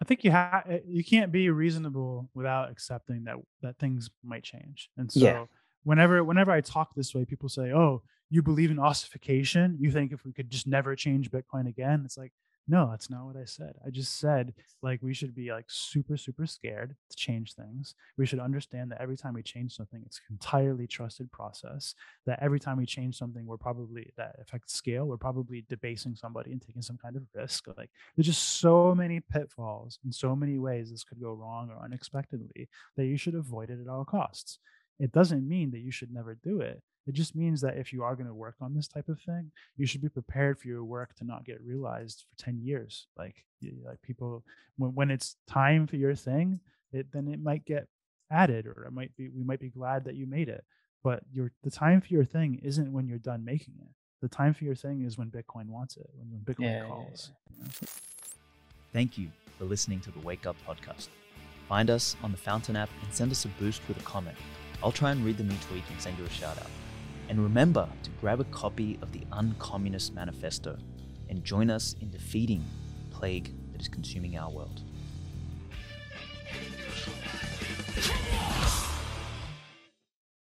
[0.01, 4.43] I think you have eh, you can't be reasonable without accepting that that things might
[4.43, 4.91] change.
[4.97, 5.45] And so Yeah.
[5.85, 9.77] whenever whenever I talk this way, people say, "Oh, you believe in ossification?
[9.81, 12.33] You think if we could just never change Bitcoin again?" It's like,
[12.69, 13.75] no, that's not what I said.
[13.85, 17.95] I just said like we should be like super super scared to change things.
[18.17, 21.95] We should understand that every time we change something, it's an entirely trusted process.
[22.27, 25.07] That every time we change something, we're probably that affects scale.
[25.07, 27.67] We're probably debasing somebody and taking some kind of risk.
[27.77, 31.85] Like there's just so many pitfalls in so many ways this could go wrong or
[31.85, 34.59] unexpectedly that you should avoid it at all costs.
[35.01, 36.81] It doesn't mean that you should never do it.
[37.07, 39.51] It just means that if you are going to work on this type of thing,
[39.77, 43.09] you should be prepared for your work to not get realized for 10 years.
[43.19, 43.45] Like,
[43.85, 44.45] like people,
[44.77, 46.61] when, when it's time for your thing,
[46.93, 47.89] it, then it might get
[48.31, 50.65] added or it might be, we might be glad that you made it.
[51.03, 53.89] But your, the time for your thing isn't when you're done making it.
[54.21, 56.87] The time for your thing is when Bitcoin wants it, when, when Bitcoin Yeah, yeah,
[56.89, 57.33] calls.
[57.51, 57.71] you know?
[58.93, 59.29] Thank you
[59.59, 61.09] for listening to the Wake Up Podcast.
[61.69, 64.37] Find us on the Fountain app and send us a boost with a comment.
[64.85, 66.71] I'll try and read them each week and send you a shout out.
[67.33, 70.77] And remember to grab a copy of the Uncommunist Manifesto
[71.31, 72.63] and join us in defeating
[73.09, 74.83] the plague that is consuming our world.